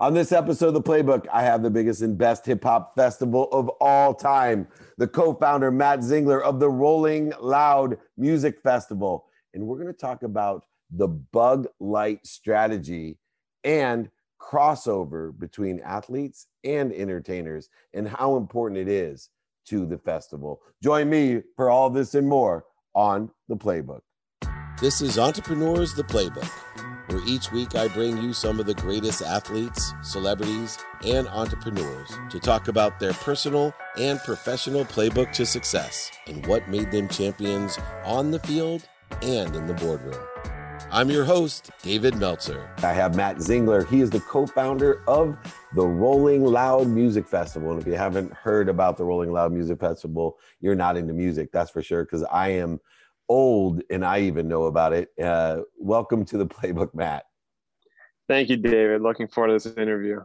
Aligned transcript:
On 0.00 0.12
this 0.12 0.32
episode 0.32 0.68
of 0.68 0.74
The 0.74 0.82
Playbook, 0.82 1.26
I 1.32 1.44
have 1.44 1.62
the 1.62 1.70
biggest 1.70 2.02
and 2.02 2.18
best 2.18 2.44
hip 2.44 2.64
hop 2.64 2.96
festival 2.96 3.48
of 3.52 3.68
all 3.80 4.12
time, 4.12 4.66
the 4.98 5.06
co 5.06 5.34
founder, 5.34 5.70
Matt 5.70 6.00
Zingler 6.00 6.42
of 6.42 6.58
the 6.58 6.68
Rolling 6.68 7.32
Loud 7.40 7.98
Music 8.16 8.60
Festival. 8.60 9.26
And 9.54 9.64
we're 9.64 9.76
going 9.76 9.86
to 9.86 9.92
talk 9.92 10.24
about 10.24 10.64
the 10.90 11.06
bug 11.06 11.68
light 11.78 12.26
strategy 12.26 13.18
and 13.62 14.10
crossover 14.42 15.36
between 15.38 15.78
athletes 15.78 16.48
and 16.64 16.92
entertainers 16.92 17.68
and 17.92 18.08
how 18.08 18.36
important 18.36 18.80
it 18.80 18.88
is 18.88 19.30
to 19.66 19.86
the 19.86 19.98
festival. 19.98 20.60
Join 20.82 21.08
me 21.08 21.42
for 21.54 21.70
all 21.70 21.88
this 21.88 22.16
and 22.16 22.26
more 22.26 22.64
on 22.96 23.30
The 23.48 23.56
Playbook. 23.56 24.00
This 24.80 25.00
is 25.00 25.20
Entrepreneurs 25.20 25.94
The 25.94 26.02
Playbook 26.02 26.50
where 27.06 27.22
each 27.26 27.52
week 27.52 27.74
I 27.74 27.88
bring 27.88 28.22
you 28.22 28.32
some 28.32 28.60
of 28.60 28.66
the 28.66 28.74
greatest 28.74 29.22
athletes, 29.22 29.92
celebrities, 30.02 30.78
and 31.04 31.28
entrepreneurs 31.28 32.10
to 32.30 32.40
talk 32.40 32.68
about 32.68 32.98
their 32.98 33.12
personal 33.12 33.74
and 33.98 34.18
professional 34.20 34.84
playbook 34.84 35.32
to 35.32 35.46
success 35.46 36.10
and 36.26 36.46
what 36.46 36.68
made 36.68 36.90
them 36.90 37.08
champions 37.08 37.78
on 38.04 38.30
the 38.30 38.38
field 38.40 38.88
and 39.22 39.54
in 39.54 39.66
the 39.66 39.74
boardroom. 39.74 40.24
I'm 40.90 41.10
your 41.10 41.24
host, 41.24 41.70
David 41.82 42.16
Meltzer. 42.16 42.70
I 42.78 42.92
have 42.92 43.16
Matt 43.16 43.38
Zingler. 43.38 43.86
He 43.88 44.00
is 44.00 44.10
the 44.10 44.20
co 44.20 44.46
founder 44.46 45.02
of 45.08 45.36
the 45.74 45.84
Rolling 45.84 46.44
Loud 46.44 46.86
Music 46.86 47.26
Festival. 47.26 47.72
And 47.72 47.80
if 47.80 47.86
you 47.86 47.94
haven't 47.94 48.32
heard 48.32 48.68
about 48.68 48.96
the 48.96 49.04
Rolling 49.04 49.32
Loud 49.32 49.52
Music 49.52 49.80
Festival, 49.80 50.38
you're 50.60 50.76
not 50.76 50.96
into 50.96 51.12
music, 51.12 51.50
that's 51.50 51.70
for 51.70 51.82
sure, 51.82 52.04
because 52.04 52.22
I 52.24 52.50
am 52.50 52.80
old 53.28 53.82
and 53.90 54.04
I 54.04 54.20
even 54.20 54.48
know 54.48 54.64
about 54.64 54.92
it. 54.92 55.08
Uh, 55.20 55.60
welcome 55.78 56.24
to 56.26 56.38
the 56.38 56.46
playbook, 56.46 56.94
Matt. 56.94 57.24
Thank 58.28 58.48
you, 58.48 58.56
David. 58.56 59.02
Looking 59.02 59.28
forward 59.28 59.48
to 59.48 59.68
this 59.68 59.76
interview. 59.76 60.20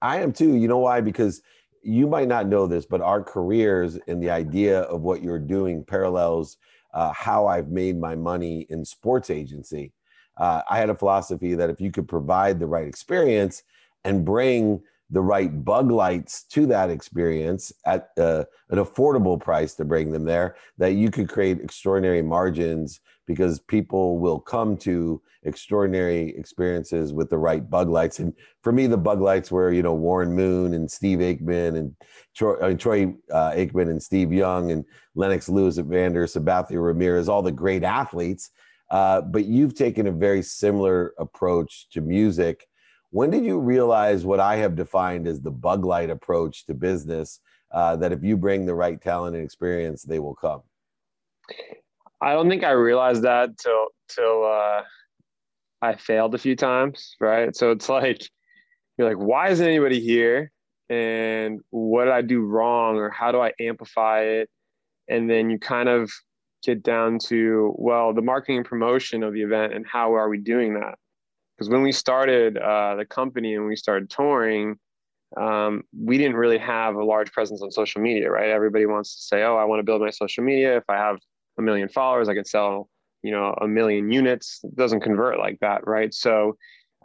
I 0.00 0.20
am 0.20 0.32
too. 0.32 0.56
You 0.56 0.68
know 0.68 0.78
why? 0.78 1.00
Because 1.00 1.42
you 1.82 2.06
might 2.06 2.28
not 2.28 2.46
know 2.46 2.66
this, 2.66 2.86
but 2.86 3.02
our 3.02 3.22
careers 3.22 3.98
and 4.08 4.22
the 4.22 4.30
idea 4.30 4.80
of 4.82 5.02
what 5.02 5.22
you're 5.22 5.38
doing 5.38 5.84
parallels 5.84 6.56
uh, 6.94 7.12
how 7.12 7.46
I've 7.46 7.68
made 7.68 7.98
my 7.98 8.14
money 8.14 8.66
in 8.70 8.84
sports 8.84 9.28
agency. 9.28 9.92
Uh, 10.36 10.62
I 10.70 10.78
had 10.78 10.90
a 10.90 10.94
philosophy 10.94 11.54
that 11.54 11.70
if 11.70 11.80
you 11.80 11.90
could 11.90 12.08
provide 12.08 12.58
the 12.58 12.66
right 12.66 12.86
experience 12.86 13.62
and 14.04 14.24
bring 14.24 14.80
the 15.10 15.20
right 15.20 15.64
bug 15.64 15.90
lights 15.90 16.44
to 16.44 16.66
that 16.66 16.90
experience 16.90 17.72
at 17.86 18.08
uh, 18.18 18.44
an 18.70 18.78
affordable 18.78 19.40
price 19.40 19.74
to 19.74 19.84
bring 19.84 20.10
them 20.10 20.24
there, 20.24 20.56
that 20.78 20.94
you 20.94 21.10
could 21.10 21.28
create 21.28 21.60
extraordinary 21.60 22.22
margins 22.22 23.00
because 23.26 23.60
people 23.60 24.18
will 24.18 24.38
come 24.38 24.76
to 24.76 25.20
extraordinary 25.44 26.34
experiences 26.36 27.12
with 27.12 27.30
the 27.30 27.38
right 27.38 27.68
bug 27.68 27.88
lights. 27.88 28.18
And 28.18 28.32
for 28.62 28.72
me, 28.72 28.86
the 28.86 28.96
bug 28.96 29.20
lights 29.20 29.50
were, 29.50 29.72
you 29.72 29.82
know, 29.82 29.94
Warren 29.94 30.32
Moon 30.32 30.74
and 30.74 30.90
Steve 30.90 31.18
Aikman 31.18 31.78
and 31.78 31.94
Troy, 32.34 32.54
uh, 32.56 32.74
Troy 32.74 33.14
uh, 33.30 33.52
Aikman 33.52 33.90
and 33.90 34.02
Steve 34.02 34.32
Young 34.32 34.72
and 34.72 34.84
Lennox 35.14 35.48
Lewis 35.48 35.78
Evander, 35.78 36.26
Sabathia 36.26 36.82
Ramirez, 36.82 37.28
all 37.28 37.42
the 37.42 37.52
great 37.52 37.82
athletes. 37.82 38.50
Uh, 38.90 39.20
but 39.20 39.46
you've 39.46 39.74
taken 39.74 40.06
a 40.06 40.12
very 40.12 40.42
similar 40.42 41.14
approach 41.18 41.88
to 41.90 42.00
music 42.00 42.66
when 43.14 43.30
did 43.30 43.44
you 43.44 43.60
realize 43.60 44.24
what 44.24 44.40
I 44.40 44.56
have 44.56 44.74
defined 44.74 45.28
as 45.28 45.40
the 45.40 45.52
bug 45.52 45.84
light 45.84 46.10
approach 46.10 46.66
to 46.66 46.74
business? 46.74 47.38
Uh, 47.70 47.94
that 47.94 48.10
if 48.10 48.24
you 48.24 48.36
bring 48.36 48.66
the 48.66 48.74
right 48.74 49.00
talent 49.00 49.36
and 49.36 49.44
experience, 49.44 50.02
they 50.02 50.18
will 50.18 50.34
come. 50.34 50.62
I 52.20 52.32
don't 52.32 52.48
think 52.48 52.64
I 52.64 52.72
realized 52.72 53.22
that 53.22 53.56
till 53.56 53.86
till 54.08 54.44
uh, 54.44 54.82
I 55.80 55.94
failed 55.94 56.34
a 56.34 56.38
few 56.38 56.56
times, 56.56 57.14
right? 57.20 57.54
So 57.54 57.70
it's 57.70 57.88
like 57.88 58.28
you're 58.98 59.08
like, 59.08 59.24
why 59.24 59.48
isn't 59.50 59.66
anybody 59.66 60.00
here? 60.00 60.50
And 60.90 61.60
what 61.70 62.06
did 62.06 62.14
I 62.14 62.22
do 62.22 62.40
wrong, 62.42 62.96
or 62.96 63.10
how 63.10 63.30
do 63.30 63.40
I 63.40 63.52
amplify 63.60 64.22
it? 64.22 64.50
And 65.08 65.30
then 65.30 65.50
you 65.50 65.60
kind 65.60 65.88
of 65.88 66.10
get 66.64 66.82
down 66.82 67.20
to 67.26 67.74
well, 67.76 68.12
the 68.12 68.22
marketing 68.22 68.56
and 68.56 68.66
promotion 68.66 69.22
of 69.22 69.34
the 69.34 69.42
event, 69.42 69.72
and 69.72 69.86
how 69.86 70.14
are 70.16 70.28
we 70.28 70.38
doing 70.38 70.74
that? 70.74 70.98
Because 71.56 71.68
when 71.70 71.82
we 71.82 71.92
started 71.92 72.58
uh, 72.58 72.96
the 72.96 73.04
company 73.04 73.54
and 73.54 73.66
we 73.66 73.76
started 73.76 74.10
touring 74.10 74.76
um, 75.36 75.82
we 75.96 76.16
didn't 76.16 76.36
really 76.36 76.58
have 76.58 76.94
a 76.94 77.04
large 77.04 77.32
presence 77.32 77.60
on 77.62 77.70
social 77.70 78.00
media 78.00 78.30
right? 78.30 78.50
Everybody 78.50 78.86
wants 78.86 79.16
to 79.16 79.22
say 79.22 79.42
oh 79.42 79.56
i 79.56 79.64
want 79.64 79.80
to 79.80 79.84
build 79.84 80.00
my 80.00 80.10
social 80.10 80.44
media. 80.44 80.76
If 80.76 80.84
i 80.88 80.96
have 80.96 81.18
a 81.58 81.62
million 81.62 81.88
followers 81.88 82.28
i 82.28 82.34
could 82.34 82.46
sell 82.46 82.88
you 83.22 83.32
know 83.32 83.54
a 83.60 83.66
million 83.66 84.12
units. 84.12 84.60
It 84.62 84.76
doesn't 84.76 85.00
convert 85.00 85.38
like 85.38 85.58
that 85.60 85.86
right? 85.86 86.12
So 86.14 86.56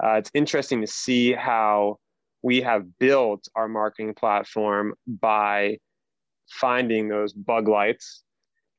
uh, 0.04 0.14
it's 0.14 0.32
interesting 0.34 0.82
to 0.82 0.88
see 0.88 1.34
how 1.34 1.98
we 2.42 2.62
have 2.62 2.98
built 3.00 3.48
our 3.56 3.68
marketing 3.68 4.14
platform 4.14 4.94
by 5.08 5.78
finding 6.50 7.08
those 7.08 7.34
bug 7.34 7.68
lights 7.68 8.24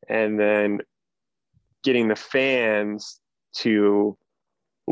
and 0.09 0.39
then 0.41 0.81
getting 1.85 2.09
the 2.09 2.17
fans 2.17 3.21
to 3.57 4.17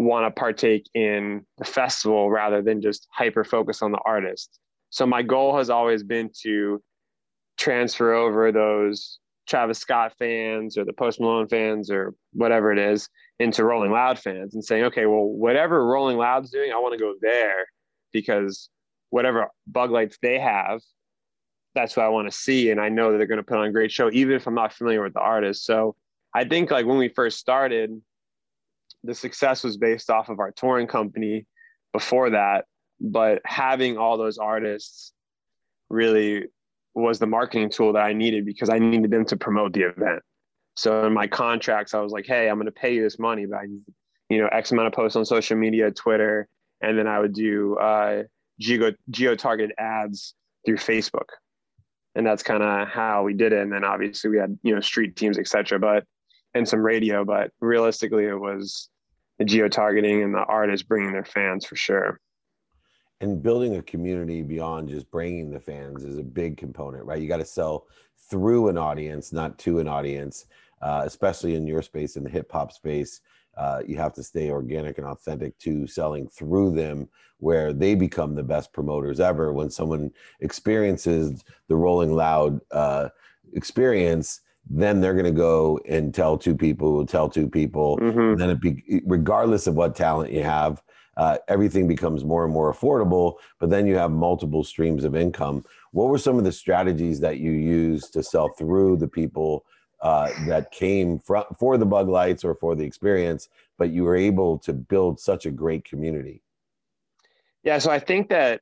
want 0.04 0.26
to 0.26 0.40
partake 0.40 0.88
in 0.94 1.44
the 1.58 1.64
festival 1.64 2.30
rather 2.30 2.62
than 2.62 2.80
just 2.80 3.06
hyper 3.10 3.44
focus 3.44 3.82
on 3.82 3.92
the 3.92 4.00
artist. 4.04 4.58
So 4.90 5.06
my 5.06 5.22
goal 5.22 5.56
has 5.56 5.70
always 5.70 6.02
been 6.02 6.30
to 6.42 6.82
transfer 7.58 8.14
over 8.14 8.52
those 8.52 9.18
Travis 9.48 9.78
Scott 9.78 10.12
fans 10.18 10.76
or 10.76 10.84
the 10.84 10.92
Post 10.92 11.20
Malone 11.20 11.48
fans 11.48 11.90
or 11.90 12.14
whatever 12.32 12.72
it 12.72 12.78
is 12.78 13.08
into 13.38 13.64
Rolling 13.64 13.90
Loud 13.90 14.18
fans 14.18 14.54
and 14.54 14.64
saying, 14.64 14.84
okay, 14.84 15.06
well, 15.06 15.24
whatever 15.24 15.84
Rolling 15.84 16.16
Loud's 16.16 16.50
doing, 16.50 16.72
I 16.72 16.78
want 16.78 16.92
to 16.92 16.98
go 16.98 17.14
there 17.20 17.66
because 18.12 18.68
whatever 19.10 19.48
bug 19.66 19.90
lights 19.90 20.18
they 20.20 20.38
have, 20.38 20.80
that's 21.74 21.96
what 21.96 22.06
I 22.06 22.08
want 22.08 22.30
to 22.30 22.36
see. 22.36 22.70
And 22.70 22.80
I 22.80 22.88
know 22.88 23.12
that 23.12 23.18
they're 23.18 23.26
going 23.26 23.38
to 23.38 23.44
put 23.44 23.58
on 23.58 23.66
a 23.66 23.72
great 23.72 23.92
show, 23.92 24.10
even 24.10 24.34
if 24.34 24.46
I'm 24.46 24.54
not 24.54 24.72
familiar 24.72 25.02
with 25.02 25.14
the 25.14 25.20
artist. 25.20 25.64
So 25.64 25.96
I 26.34 26.44
think 26.44 26.70
like 26.70 26.86
when 26.86 26.98
we 26.98 27.08
first 27.08 27.38
started, 27.38 28.00
the 29.08 29.14
success 29.14 29.64
was 29.64 29.76
based 29.76 30.10
off 30.10 30.28
of 30.28 30.38
our 30.38 30.52
touring 30.52 30.86
company 30.86 31.46
before 31.92 32.30
that 32.30 32.64
but 33.00 33.40
having 33.44 33.96
all 33.96 34.18
those 34.18 34.38
artists 34.38 35.12
really 35.90 36.44
was 36.94 37.18
the 37.18 37.26
marketing 37.26 37.70
tool 37.70 37.92
that 37.92 38.02
I 38.02 38.12
needed 38.12 38.44
because 38.44 38.68
I 38.68 38.78
needed 38.78 39.10
them 39.10 39.24
to 39.26 39.36
promote 39.36 39.72
the 39.72 39.82
event. 39.82 40.22
So 40.76 41.06
in 41.06 41.12
my 41.12 41.26
contracts, 41.26 41.94
I 41.94 42.00
was 42.00 42.12
like, 42.12 42.26
"Hey, 42.26 42.48
I'm 42.48 42.56
going 42.56 42.66
to 42.66 42.72
pay 42.72 42.94
you 42.94 43.02
this 43.02 43.18
money, 43.18 43.46
but 43.46 43.58
I, 43.58 43.66
need 43.66 43.82
you 44.28 44.38
know, 44.38 44.48
X 44.48 44.72
amount 44.72 44.88
of 44.88 44.92
posts 44.92 45.16
on 45.16 45.24
social 45.24 45.56
media, 45.56 45.90
Twitter, 45.90 46.48
and 46.80 46.98
then 46.98 47.06
I 47.06 47.18
would 47.18 47.32
do 47.32 47.76
uh, 47.78 48.24
geo 48.60 48.92
geo 49.10 49.34
targeted 49.34 49.74
ads 49.78 50.34
through 50.66 50.76
Facebook, 50.76 51.30
and 52.14 52.26
that's 52.26 52.42
kind 52.42 52.62
of 52.62 52.88
how 52.88 53.22
we 53.22 53.34
did 53.34 53.52
it. 53.52 53.60
And 53.60 53.72
then 53.72 53.84
obviously 53.84 54.30
we 54.30 54.38
had 54.38 54.58
you 54.62 54.74
know 54.74 54.80
street 54.80 55.16
teams, 55.16 55.38
etc. 55.38 55.78
But 55.78 56.04
and 56.54 56.68
some 56.68 56.80
radio, 56.80 57.24
but 57.24 57.50
realistically, 57.60 58.24
it 58.24 58.38
was 58.38 58.88
the 59.38 59.44
geo 59.44 59.68
targeting 59.68 60.22
and 60.22 60.34
the 60.34 60.44
artists 60.44 60.86
bringing 60.86 61.12
their 61.12 61.24
fans 61.24 61.64
for 61.64 61.76
sure. 61.76 62.20
And 63.20 63.42
building 63.42 63.76
a 63.76 63.82
community 63.82 64.42
beyond 64.42 64.88
just 64.88 65.10
bringing 65.10 65.50
the 65.50 65.60
fans 65.60 66.04
is 66.04 66.18
a 66.18 66.22
big 66.22 66.56
component, 66.56 67.04
right? 67.04 67.20
You 67.20 67.28
got 67.28 67.38
to 67.38 67.44
sell 67.44 67.86
through 68.30 68.68
an 68.68 68.78
audience, 68.78 69.32
not 69.32 69.58
to 69.58 69.80
an 69.80 69.88
audience, 69.88 70.46
uh, 70.82 71.02
especially 71.04 71.54
in 71.54 71.66
your 71.66 71.82
space, 71.82 72.16
in 72.16 72.22
the 72.22 72.30
hip 72.30 72.50
hop 72.52 72.72
space. 72.72 73.20
Uh, 73.56 73.82
you 73.86 73.96
have 73.96 74.12
to 74.12 74.22
stay 74.22 74.50
organic 74.50 74.98
and 74.98 75.06
authentic 75.06 75.58
to 75.58 75.86
selling 75.86 76.28
through 76.28 76.70
them 76.70 77.08
where 77.38 77.72
they 77.72 77.94
become 77.96 78.34
the 78.34 78.42
best 78.42 78.72
promoters 78.72 79.18
ever 79.18 79.52
when 79.52 79.70
someone 79.70 80.12
experiences 80.40 81.42
the 81.66 81.74
rolling 81.74 82.12
loud 82.12 82.60
uh, 82.70 83.08
experience 83.52 84.42
then 84.70 85.00
they're 85.00 85.14
going 85.14 85.24
to 85.24 85.30
go 85.30 85.80
and 85.86 86.14
tell 86.14 86.36
two 86.36 86.54
people, 86.54 87.04
tell 87.06 87.28
two 87.28 87.48
people. 87.48 87.98
Mm-hmm. 87.98 88.36
then 88.36 88.50
it 88.50 88.60
be, 88.60 89.02
regardless 89.06 89.66
of 89.66 89.74
what 89.74 89.96
talent 89.96 90.32
you 90.32 90.42
have, 90.42 90.82
uh, 91.16 91.38
everything 91.48 91.88
becomes 91.88 92.24
more 92.24 92.44
and 92.44 92.52
more 92.52 92.72
affordable. 92.72 93.36
But 93.58 93.70
then 93.70 93.86
you 93.86 93.96
have 93.96 94.10
multiple 94.10 94.62
streams 94.62 95.04
of 95.04 95.16
income. 95.16 95.64
What 95.92 96.08
were 96.08 96.18
some 96.18 96.38
of 96.38 96.44
the 96.44 96.52
strategies 96.52 97.18
that 97.20 97.38
you 97.38 97.50
used 97.50 98.12
to 98.12 98.22
sell 98.22 98.48
through 98.48 98.98
the 98.98 99.08
people 99.08 99.64
uh, 100.00 100.30
that 100.46 100.70
came 100.70 101.18
from, 101.18 101.44
for 101.58 101.76
the 101.76 101.86
bug 101.86 102.08
lights 102.08 102.44
or 102.44 102.54
for 102.54 102.76
the 102.76 102.84
experience, 102.84 103.48
but 103.78 103.90
you 103.90 104.04
were 104.04 104.16
able 104.16 104.58
to 104.58 104.72
build 104.72 105.18
such 105.18 105.44
a 105.44 105.50
great 105.50 105.84
community? 105.84 106.40
Yeah, 107.64 107.78
so 107.78 107.90
I 107.90 107.98
think 107.98 108.28
that 108.28 108.60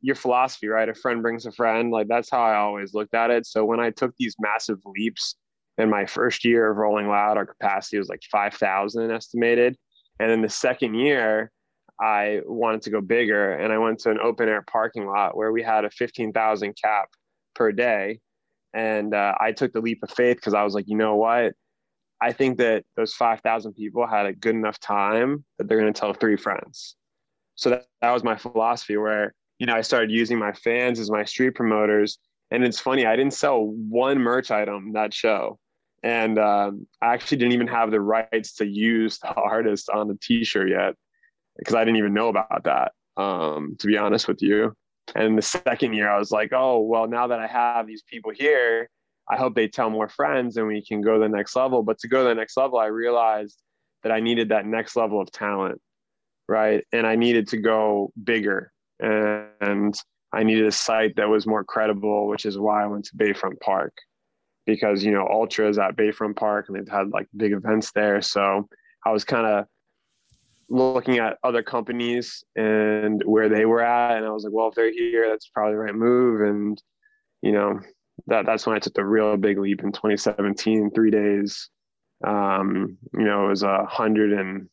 your 0.00 0.14
philosophy, 0.14 0.68
right? 0.68 0.88
A 0.88 0.94
friend 0.94 1.22
brings 1.22 1.46
a 1.46 1.52
friend. 1.52 1.90
Like 1.90 2.08
that's 2.08 2.30
how 2.30 2.42
I 2.42 2.56
always 2.56 2.94
looked 2.94 3.14
at 3.14 3.30
it. 3.30 3.46
So 3.46 3.64
when 3.64 3.80
I 3.80 3.90
took 3.90 4.14
these 4.18 4.36
massive 4.38 4.78
leaps 4.86 5.36
in 5.76 5.90
my 5.90 6.06
first 6.06 6.44
year 6.44 6.70
of 6.70 6.76
Rolling 6.76 7.08
Loud, 7.08 7.36
our 7.36 7.46
capacity 7.46 7.98
was 7.98 8.08
like 8.08 8.22
5,000 8.30 9.10
estimated. 9.10 9.76
And 10.20 10.30
then 10.30 10.42
the 10.42 10.48
second 10.48 10.94
year, 10.94 11.50
I 12.00 12.42
wanted 12.46 12.82
to 12.82 12.90
go 12.90 13.00
bigger 13.00 13.52
and 13.52 13.72
I 13.72 13.78
went 13.78 13.98
to 14.00 14.10
an 14.10 14.18
open 14.22 14.48
air 14.48 14.62
parking 14.62 15.06
lot 15.06 15.36
where 15.36 15.50
we 15.50 15.62
had 15.62 15.84
a 15.84 15.90
15,000 15.90 16.74
cap 16.80 17.08
per 17.54 17.72
day. 17.72 18.20
And 18.72 19.14
uh, 19.14 19.34
I 19.40 19.52
took 19.52 19.72
the 19.72 19.80
leap 19.80 20.02
of 20.02 20.10
faith 20.10 20.36
because 20.36 20.54
I 20.54 20.62
was 20.62 20.74
like, 20.74 20.88
you 20.88 20.96
know 20.96 21.16
what? 21.16 21.54
I 22.20 22.32
think 22.32 22.58
that 22.58 22.84
those 22.96 23.14
5,000 23.14 23.74
people 23.74 24.06
had 24.06 24.26
a 24.26 24.32
good 24.32 24.54
enough 24.54 24.78
time 24.78 25.44
that 25.56 25.68
they're 25.68 25.80
going 25.80 25.92
to 25.92 25.98
tell 25.98 26.12
three 26.12 26.36
friends. 26.36 26.96
So 27.54 27.70
that, 27.70 27.86
that 28.02 28.12
was 28.12 28.22
my 28.22 28.36
philosophy 28.36 28.96
where, 28.96 29.34
you 29.58 29.66
know, 29.66 29.74
I 29.74 29.80
started 29.80 30.10
using 30.10 30.38
my 30.38 30.52
fans 30.52 31.00
as 31.00 31.10
my 31.10 31.24
street 31.24 31.54
promoters. 31.54 32.18
And 32.50 32.64
it's 32.64 32.80
funny, 32.80 33.04
I 33.04 33.16
didn't 33.16 33.34
sell 33.34 33.64
one 33.66 34.18
merch 34.18 34.50
item 34.50 34.92
that 34.92 35.12
show. 35.12 35.58
And 36.02 36.38
um, 36.38 36.86
I 37.02 37.12
actually 37.14 37.38
didn't 37.38 37.54
even 37.54 37.66
have 37.66 37.90
the 37.90 38.00
rights 38.00 38.54
to 38.54 38.66
use 38.66 39.18
the 39.18 39.32
artist 39.34 39.90
on 39.90 40.08
the 40.08 40.18
t-shirt 40.20 40.70
yet 40.70 40.94
because 41.58 41.74
I 41.74 41.84
didn't 41.84 41.96
even 41.96 42.14
know 42.14 42.28
about 42.28 42.64
that, 42.64 42.92
um, 43.16 43.76
to 43.80 43.86
be 43.86 43.98
honest 43.98 44.28
with 44.28 44.40
you. 44.40 44.74
And 45.14 45.36
the 45.36 45.42
second 45.42 45.94
year, 45.94 46.08
I 46.08 46.18
was 46.18 46.30
like, 46.30 46.52
oh, 46.52 46.80
well, 46.80 47.08
now 47.08 47.26
that 47.26 47.40
I 47.40 47.46
have 47.46 47.86
these 47.86 48.02
people 48.02 48.30
here, 48.34 48.88
I 49.28 49.36
hope 49.36 49.54
they 49.54 49.68
tell 49.68 49.90
more 49.90 50.08
friends 50.08 50.56
and 50.56 50.66
we 50.66 50.84
can 50.84 51.00
go 51.00 51.14
to 51.14 51.20
the 51.20 51.28
next 51.28 51.56
level. 51.56 51.82
But 51.82 51.98
to 52.00 52.08
go 52.08 52.22
to 52.22 52.28
the 52.28 52.34
next 52.34 52.56
level, 52.56 52.78
I 52.78 52.86
realized 52.86 53.58
that 54.02 54.12
I 54.12 54.20
needed 54.20 54.50
that 54.50 54.66
next 54.66 54.96
level 54.96 55.20
of 55.20 55.30
talent, 55.32 55.80
right? 56.48 56.84
And 56.92 57.06
I 57.06 57.16
needed 57.16 57.48
to 57.48 57.56
go 57.56 58.12
bigger. 58.22 58.72
And 59.00 59.94
I 60.32 60.42
needed 60.42 60.66
a 60.66 60.72
site 60.72 61.16
that 61.16 61.28
was 61.28 61.46
more 61.46 61.64
credible, 61.64 62.28
which 62.28 62.44
is 62.44 62.58
why 62.58 62.82
I 62.82 62.86
went 62.86 63.06
to 63.06 63.16
Bayfront 63.16 63.60
Park 63.60 63.94
because, 64.66 65.02
you 65.02 65.12
know, 65.12 65.26
Ultra 65.26 65.68
is 65.68 65.78
at 65.78 65.96
Bayfront 65.96 66.36
Park 66.36 66.66
and 66.68 66.76
they've 66.76 66.92
had 66.92 67.08
like 67.08 67.26
big 67.34 67.52
events 67.52 67.90
there. 67.92 68.20
So 68.20 68.68
I 69.04 69.10
was 69.10 69.24
kind 69.24 69.46
of 69.46 69.64
looking 70.68 71.18
at 71.18 71.38
other 71.42 71.62
companies 71.62 72.44
and 72.54 73.22
where 73.24 73.48
they 73.48 73.64
were 73.64 73.80
at. 73.80 74.18
And 74.18 74.26
I 74.26 74.30
was 74.30 74.44
like, 74.44 74.52
well, 74.52 74.68
if 74.68 74.74
they're 74.74 74.92
here, 74.92 75.28
that's 75.28 75.48
probably 75.48 75.72
the 75.72 75.78
right 75.78 75.94
move. 75.94 76.42
And, 76.42 76.80
you 77.40 77.52
know, 77.52 77.80
that 78.26 78.44
that's 78.44 78.66
when 78.66 78.76
I 78.76 78.78
took 78.78 78.94
the 78.94 79.04
real 79.04 79.36
big 79.36 79.58
leap 79.58 79.82
in 79.82 79.92
2017, 79.92 80.90
three 80.90 81.10
days. 81.10 81.70
Um, 82.26 82.98
you 83.14 83.24
know, 83.24 83.46
it 83.46 83.50
was 83.50 83.62
a 83.62 83.86
hundred 83.86 84.32
and 84.32 84.68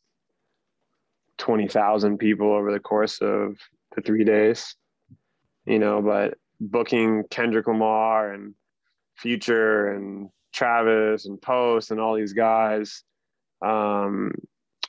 twenty 1.38 1.68
thousand 1.68 2.18
people 2.18 2.52
over 2.52 2.72
the 2.72 2.80
course 2.80 3.22
of 3.22 3.56
the 3.96 4.02
three 4.02 4.24
days. 4.24 4.76
You 5.66 5.80
know, 5.80 6.02
but 6.02 6.36
booking 6.60 7.24
Kendrick 7.30 7.68
Lamar 7.68 8.32
and 8.32 8.54
Future 9.18 9.92
and 9.92 10.30
Travis 10.54 11.26
and 11.26 11.42
Post 11.42 11.92
and 11.92 12.00
all 12.00 12.16
these 12.16 12.34
guys 12.34 13.04
um, 13.66 14.32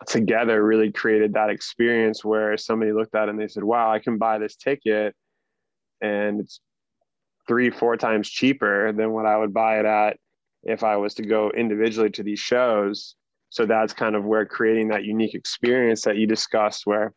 together 0.06 0.62
really 0.64 0.92
created 0.92 1.34
that 1.34 1.50
experience 1.50 2.24
where 2.24 2.56
somebody 2.56 2.92
looked 2.92 3.14
at 3.14 3.28
it 3.28 3.30
and 3.30 3.40
they 3.40 3.48
said, 3.48 3.64
"Wow, 3.64 3.90
I 3.90 3.98
can 3.98 4.18
buy 4.18 4.38
this 4.38 4.56
ticket, 4.56 5.14
and 6.00 6.40
it's 6.40 6.60
three, 7.48 7.70
four 7.70 7.96
times 7.96 8.28
cheaper 8.28 8.92
than 8.92 9.12
what 9.12 9.26
I 9.26 9.36
would 9.36 9.54
buy 9.54 9.78
it 9.78 9.86
at 9.86 10.18
if 10.64 10.82
I 10.82 10.96
was 10.96 11.14
to 11.14 11.22
go 11.22 11.50
individually 11.50 12.10
to 12.10 12.22
these 12.22 12.40
shows. 12.40 13.14
So 13.50 13.66
that's 13.66 13.92
kind 13.92 14.16
of 14.16 14.24
where 14.24 14.44
creating 14.44 14.88
that 14.88 15.04
unique 15.04 15.34
experience 15.34 16.02
that 16.02 16.16
you 16.16 16.26
discussed, 16.26 16.82
where, 16.86 17.14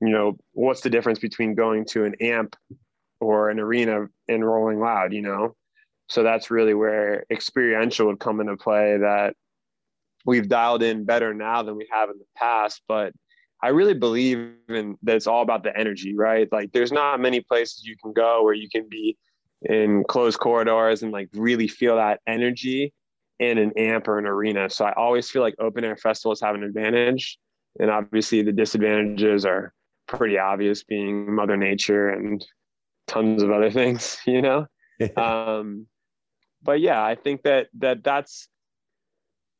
you 0.00 0.10
know, 0.10 0.36
what's 0.52 0.80
the 0.80 0.90
difference 0.90 1.18
between 1.18 1.54
going 1.54 1.84
to 1.86 2.04
an 2.04 2.14
amp 2.20 2.56
or 3.20 3.50
an 3.50 3.58
arena 3.58 4.06
and 4.28 4.46
rolling 4.46 4.80
loud, 4.80 5.12
you 5.12 5.22
know? 5.22 5.56
So 6.08 6.22
that's 6.22 6.50
really 6.50 6.74
where 6.74 7.24
experiential 7.30 8.06
would 8.06 8.20
come 8.20 8.40
into 8.40 8.56
play 8.56 8.96
that 8.98 9.34
we've 10.24 10.48
dialed 10.48 10.82
in 10.82 11.04
better 11.04 11.34
now 11.34 11.62
than 11.62 11.76
we 11.76 11.88
have 11.90 12.10
in 12.10 12.18
the 12.18 12.24
past. 12.36 12.82
But 12.88 13.12
I 13.62 13.68
really 13.68 13.94
believe 13.94 14.52
in 14.68 14.96
that 15.02 15.16
it's 15.16 15.26
all 15.26 15.42
about 15.42 15.64
the 15.64 15.76
energy, 15.76 16.14
right? 16.14 16.48
Like 16.52 16.72
there's 16.72 16.92
not 16.92 17.20
many 17.20 17.40
places 17.40 17.84
you 17.84 17.96
can 18.00 18.12
go 18.12 18.44
where 18.44 18.54
you 18.54 18.68
can 18.70 18.88
be 18.88 19.16
in 19.62 20.04
closed 20.04 20.38
corridors 20.38 21.02
and 21.02 21.12
like 21.12 21.28
really 21.34 21.66
feel 21.66 21.96
that 21.96 22.20
energy 22.26 22.92
in 23.40 23.58
an 23.58 23.72
amp 23.76 24.06
or 24.08 24.18
an 24.18 24.26
arena. 24.26 24.70
So 24.70 24.84
I 24.84 24.92
always 24.92 25.28
feel 25.30 25.42
like 25.42 25.54
open 25.58 25.84
air 25.84 25.96
festivals 25.96 26.40
have 26.40 26.54
an 26.54 26.62
advantage. 26.62 27.38
And 27.80 27.90
obviously 27.90 28.42
the 28.42 28.52
disadvantages 28.52 29.44
are 29.44 29.72
pretty 30.08 30.38
obvious 30.38 30.82
being 30.82 31.34
mother 31.34 31.56
nature 31.56 32.08
and 32.08 32.44
tons 33.06 33.42
of 33.42 33.50
other 33.50 33.70
things, 33.80 34.18
you 34.26 34.42
know? 34.42 34.66
um, 35.16 35.86
but 36.62 36.80
yeah, 36.80 37.02
I 37.02 37.14
think 37.14 37.42
that, 37.42 37.68
that 37.78 38.02
that's 38.02 38.48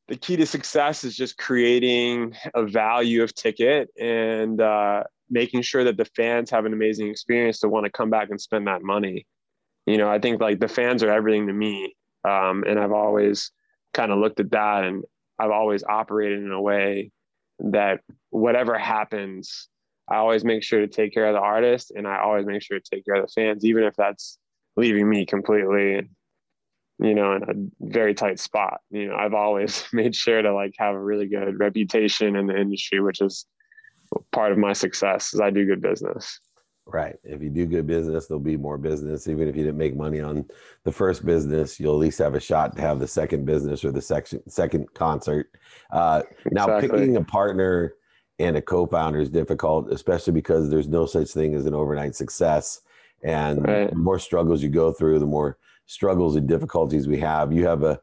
the 0.08 0.16
key 0.16 0.36
to 0.36 0.46
success 0.46 1.04
is 1.04 1.14
just 1.14 1.36
creating 1.38 2.34
a 2.54 2.64
value 2.64 3.22
of 3.22 3.34
ticket 3.34 3.90
and 4.00 4.60
uh, 4.60 5.04
making 5.30 5.62
sure 5.62 5.84
that 5.84 5.96
the 5.96 6.06
fans 6.16 6.50
have 6.50 6.64
an 6.64 6.72
amazing 6.72 7.08
experience 7.08 7.60
to 7.60 7.68
want 7.68 7.84
to 7.84 7.92
come 7.92 8.10
back 8.10 8.30
and 8.30 8.40
spend 8.40 8.66
that 8.66 8.82
money 8.82 9.26
you 9.88 9.96
know, 9.96 10.10
I 10.10 10.18
think 10.18 10.38
like 10.38 10.60
the 10.60 10.68
fans 10.68 11.02
are 11.02 11.10
everything 11.10 11.46
to 11.46 11.52
me. 11.54 11.96
Um, 12.22 12.62
and 12.68 12.78
I've 12.78 12.92
always 12.92 13.50
kind 13.94 14.12
of 14.12 14.18
looked 14.18 14.38
at 14.38 14.50
that 14.50 14.84
and 14.84 15.02
I've 15.38 15.50
always 15.50 15.82
operated 15.82 16.40
in 16.40 16.52
a 16.52 16.60
way 16.60 17.10
that 17.60 18.00
whatever 18.28 18.76
happens, 18.76 19.68
I 20.10 20.16
always 20.16 20.44
make 20.44 20.62
sure 20.62 20.80
to 20.80 20.86
take 20.86 21.12
care 21.12 21.26
of 21.26 21.34
the 21.34 21.40
artist 21.40 21.92
and 21.94 22.06
I 22.06 22.20
always 22.20 22.46
make 22.46 22.62
sure 22.62 22.78
to 22.78 22.90
take 22.90 23.04
care 23.04 23.16
of 23.16 23.22
the 23.22 23.32
fans, 23.32 23.64
even 23.64 23.84
if 23.84 23.94
that's 23.96 24.38
leaving 24.76 25.08
me 25.08 25.26
completely, 25.26 26.08
you 26.98 27.14
know, 27.14 27.34
in 27.34 27.42
a 27.42 27.86
very 27.92 28.14
tight 28.14 28.40
spot. 28.40 28.80
You 28.90 29.08
know, 29.08 29.16
I've 29.16 29.34
always 29.34 29.84
made 29.92 30.14
sure 30.14 30.40
to 30.40 30.54
like 30.54 30.74
have 30.78 30.94
a 30.94 31.02
really 31.02 31.26
good 31.26 31.58
reputation 31.58 32.36
in 32.36 32.46
the 32.46 32.58
industry, 32.58 33.00
which 33.00 33.20
is 33.20 33.46
part 34.32 34.52
of 34.52 34.58
my 34.58 34.72
success 34.72 35.34
is 35.34 35.40
I 35.40 35.50
do 35.50 35.66
good 35.66 35.82
business. 35.82 36.40
Right. 36.86 37.16
If 37.22 37.42
you 37.42 37.50
do 37.50 37.66
good 37.66 37.86
business, 37.86 38.26
there'll 38.26 38.40
be 38.40 38.56
more 38.56 38.78
business. 38.78 39.28
Even 39.28 39.46
if 39.46 39.54
you 39.54 39.62
didn't 39.62 39.76
make 39.76 39.94
money 39.94 40.20
on 40.20 40.46
the 40.84 40.92
first 40.92 41.26
business, 41.26 41.78
you'll 41.78 41.92
at 41.92 41.98
least 41.98 42.18
have 42.18 42.34
a 42.34 42.40
shot 42.40 42.76
to 42.76 42.80
have 42.80 42.98
the 42.98 43.06
second 43.06 43.44
business 43.44 43.84
or 43.84 43.92
the 43.92 44.00
second 44.00 44.40
second 44.48 44.94
concert. 44.94 45.50
Uh, 45.90 46.22
now, 46.50 46.64
exactly. 46.64 47.00
picking 47.00 47.16
a 47.18 47.24
partner 47.24 47.92
and 48.38 48.56
a 48.56 48.62
co-founder 48.62 49.20
is 49.20 49.30
difficult, 49.30 49.90
especially 49.90 50.32
because 50.32 50.70
there's 50.70 50.88
no 50.88 51.06
such 51.06 51.30
thing 51.30 51.54
as 51.54 51.66
an 51.66 51.74
overnight 51.74 52.14
success. 52.14 52.80
And 53.22 53.66
right. 53.66 53.90
the 53.90 53.96
more 53.96 54.18
struggles 54.18 54.62
you 54.62 54.68
go 54.68 54.92
through, 54.92 55.18
the 55.18 55.26
more 55.26 55.58
struggles 55.86 56.36
and 56.36 56.46
difficulties 56.46 57.08
we 57.08 57.18
have. 57.18 57.52
You 57.52 57.66
have 57.66 57.82
a 57.82 58.00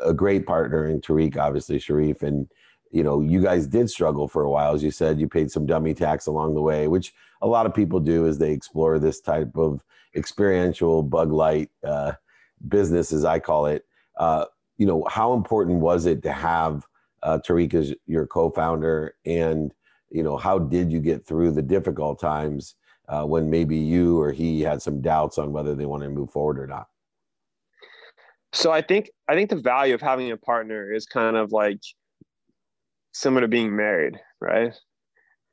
a 0.00 0.12
great 0.12 0.46
partner 0.46 0.88
in 0.88 1.00
Tariq, 1.00 1.36
obviously 1.36 1.78
Cherif, 1.78 2.22
and 2.22 2.48
you 2.90 3.02
know, 3.02 3.20
you 3.20 3.42
guys 3.42 3.66
did 3.66 3.90
struggle 3.90 4.28
for 4.28 4.42
a 4.42 4.50
while. 4.50 4.74
As 4.74 4.82
you 4.82 4.90
said, 4.90 5.20
you 5.20 5.28
paid 5.28 5.50
some 5.50 5.66
dummy 5.66 5.92
tax 5.92 6.26
along 6.26 6.54
the 6.54 6.62
way, 6.62 6.88
which 6.88 7.12
a 7.42 7.46
lot 7.46 7.66
of 7.66 7.74
people 7.74 8.00
do 8.00 8.26
as 8.26 8.38
they 8.38 8.52
explore 8.52 8.98
this 8.98 9.20
type 9.20 9.56
of 9.56 9.82
experiential 10.14 11.02
bug 11.02 11.32
light 11.32 11.70
uh, 11.84 12.12
business, 12.68 13.12
as 13.12 13.24
I 13.24 13.38
call 13.38 13.66
it. 13.66 13.84
Uh, 14.16 14.46
you 14.78 14.86
know, 14.86 15.04
how 15.10 15.34
important 15.34 15.80
was 15.80 16.06
it 16.06 16.22
to 16.22 16.32
have 16.32 16.86
uh, 17.22 17.38
Tariq 17.46 17.74
as 17.74 17.94
your 18.06 18.26
co-founder, 18.26 19.14
and 19.24 19.74
you 20.10 20.22
know, 20.22 20.36
how 20.36 20.58
did 20.58 20.92
you 20.92 21.00
get 21.00 21.26
through 21.26 21.52
the 21.52 21.62
difficult 21.62 22.20
times 22.20 22.74
uh, 23.08 23.24
when 23.24 23.50
maybe 23.50 23.76
you 23.76 24.20
or 24.20 24.32
he 24.32 24.60
had 24.60 24.82
some 24.82 25.00
doubts 25.00 25.38
on 25.38 25.52
whether 25.52 25.74
they 25.74 25.86
wanted 25.86 26.06
to 26.06 26.10
move 26.10 26.30
forward 26.30 26.58
or 26.58 26.66
not? 26.66 26.86
So 28.52 28.72
I 28.72 28.80
think 28.80 29.10
I 29.28 29.34
think 29.34 29.50
the 29.50 29.56
value 29.56 29.94
of 29.94 30.00
having 30.00 30.30
a 30.30 30.36
partner 30.36 30.92
is 30.92 31.06
kind 31.06 31.36
of 31.36 31.52
like 31.52 31.80
similar 33.12 33.42
to 33.42 33.48
being 33.48 33.74
married, 33.74 34.18
right? 34.40 34.72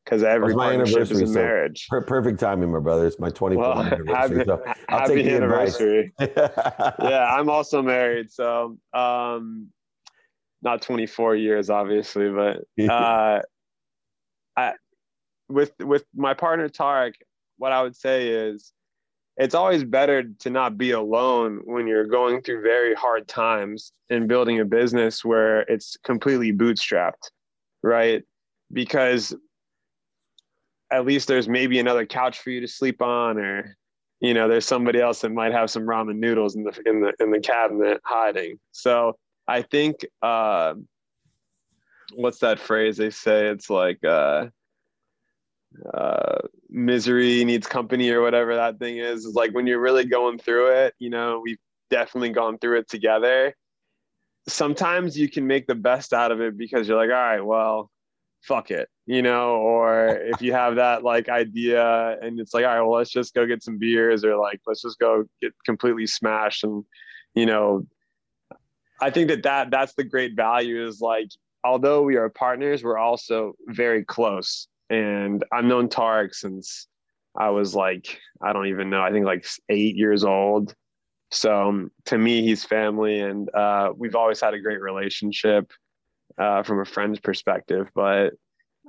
Because 0.03 0.23
every 0.23 0.53
partnership 0.53 1.01
is 1.01 1.21
a 1.21 1.27
so 1.27 1.33
marriage. 1.33 1.87
Per- 1.89 2.01
perfect 2.01 2.39
timing, 2.39 2.71
my 2.71 2.79
brother. 2.79 3.07
It's 3.07 3.19
my 3.19 3.29
24th 3.29 3.57
well, 3.57 3.79
anniversary. 3.85 4.37
Happy, 4.37 4.43
so 4.45 4.63
I'll 4.89 4.99
happy 4.99 5.15
take 5.15 5.25
the 5.25 5.35
anniversary. 5.35 6.13
yeah, 6.19 7.33
I'm 7.33 7.49
also 7.49 7.81
married. 7.81 8.31
So 8.31 8.77
um, 8.93 9.69
not 10.61 10.81
24 10.81 11.35
years, 11.35 11.69
obviously, 11.69 12.29
but 12.29 12.63
uh, 12.89 13.41
I, 14.57 14.73
with 15.49 15.73
with 15.79 16.05
my 16.15 16.33
partner 16.33 16.69
Tariq, 16.69 17.13
what 17.57 17.71
I 17.71 17.81
would 17.81 17.95
say 17.95 18.29
is 18.29 18.73
it's 19.37 19.55
always 19.55 19.83
better 19.83 20.23
to 20.23 20.49
not 20.49 20.77
be 20.77 20.91
alone 20.91 21.61
when 21.65 21.87
you're 21.87 22.05
going 22.05 22.41
through 22.41 22.61
very 22.61 22.93
hard 22.93 23.27
times 23.27 23.91
and 24.09 24.27
building 24.27 24.59
a 24.59 24.65
business 24.65 25.25
where 25.25 25.61
it's 25.61 25.97
completely 26.03 26.53
bootstrapped 26.53 27.29
right? 27.83 28.23
Because 28.71 29.35
at 30.91 31.05
least 31.05 31.27
there's 31.27 31.47
maybe 31.47 31.79
another 31.79 32.05
couch 32.05 32.39
for 32.39 32.49
you 32.49 32.61
to 32.61 32.67
sleep 32.67 33.01
on, 33.01 33.37
or 33.37 33.77
you 34.21 34.33
know, 34.33 34.47
there's 34.47 34.65
somebody 34.65 34.99
else 34.99 35.21
that 35.21 35.31
might 35.31 35.51
have 35.51 35.69
some 35.69 35.83
ramen 35.83 36.15
noodles 36.15 36.55
in 36.55 36.63
the 36.63 36.81
in 36.85 37.01
the 37.01 37.13
in 37.19 37.29
the 37.29 37.39
cabinet 37.39 37.99
hiding. 38.03 38.57
So 38.71 39.17
I 39.47 39.61
think 39.61 40.05
uh, 40.21 40.75
what's 42.15 42.39
that 42.39 42.59
phrase 42.59 42.97
they 42.97 43.09
say? 43.09 43.47
It's 43.47 43.69
like 43.69 44.03
uh, 44.03 44.47
uh, 45.93 46.37
misery 46.69 47.43
needs 47.45 47.67
company 47.67 48.09
or 48.11 48.21
whatever 48.21 48.55
that 48.55 48.79
thing 48.79 48.97
is. 48.97 49.25
It's 49.25 49.35
like 49.35 49.53
when 49.53 49.67
you're 49.67 49.81
really 49.81 50.05
going 50.05 50.39
through 50.39 50.71
it. 50.71 50.93
You 50.99 51.09
know, 51.09 51.41
we've 51.43 51.59
definitely 51.89 52.29
gone 52.29 52.57
through 52.57 52.79
it 52.79 52.89
together 52.89 53.53
sometimes 54.47 55.17
you 55.17 55.29
can 55.29 55.47
make 55.47 55.67
the 55.67 55.75
best 55.75 56.13
out 56.13 56.31
of 56.31 56.41
it 56.41 56.57
because 56.57 56.87
you're 56.87 56.97
like, 56.97 57.09
all 57.09 57.15
right, 57.15 57.41
well, 57.41 57.89
fuck 58.41 58.71
it, 58.71 58.89
you 59.05 59.21
know, 59.21 59.55
or 59.55 60.07
if 60.09 60.41
you 60.41 60.51
have 60.51 60.75
that 60.75 61.03
like 61.03 61.29
idea 61.29 62.17
and 62.21 62.39
it's 62.39 62.53
like, 62.53 62.65
all 62.65 62.71
right, 62.71 62.81
well, 62.81 62.97
let's 62.97 63.11
just 63.11 63.33
go 63.33 63.45
get 63.45 63.63
some 63.63 63.77
beers 63.77 64.25
or 64.25 64.35
like, 64.35 64.59
let's 64.67 64.81
just 64.81 64.99
go 64.99 65.23
get 65.41 65.53
completely 65.65 66.07
smashed. 66.07 66.63
And, 66.63 66.83
you 67.35 67.45
know, 67.45 67.85
I 69.01 69.09
think 69.09 69.29
that, 69.29 69.43
that 69.43 69.71
that's 69.71 69.93
the 69.95 70.03
great 70.03 70.35
value 70.35 70.85
is 70.85 70.99
like, 70.99 71.29
although 71.63 72.01
we 72.03 72.15
are 72.17 72.29
partners, 72.29 72.83
we're 72.83 72.97
also 72.97 73.53
very 73.67 74.03
close 74.03 74.67
and 74.89 75.43
I've 75.51 75.65
known 75.65 75.89
Tariq 75.89 76.33
since 76.33 76.87
I 77.37 77.49
was 77.49 77.75
like 77.75 78.19
I 78.41 78.53
don't 78.53 78.67
even 78.67 78.89
know 78.89 79.01
I 79.01 79.11
think 79.11 79.25
like 79.25 79.45
eight 79.69 79.95
years 79.95 80.23
old. 80.23 80.75
So 81.31 81.69
um, 81.69 81.91
to 82.05 82.17
me, 82.17 82.43
he's 82.43 82.63
family, 82.63 83.19
and 83.19 83.49
uh, 83.55 83.91
we've 83.97 84.15
always 84.15 84.39
had 84.39 84.53
a 84.53 84.59
great 84.59 84.79
relationship 84.79 85.71
uh, 86.37 86.61
from 86.61 86.79
a 86.79 86.85
friend's 86.85 87.19
perspective. 87.19 87.89
But 87.95 88.33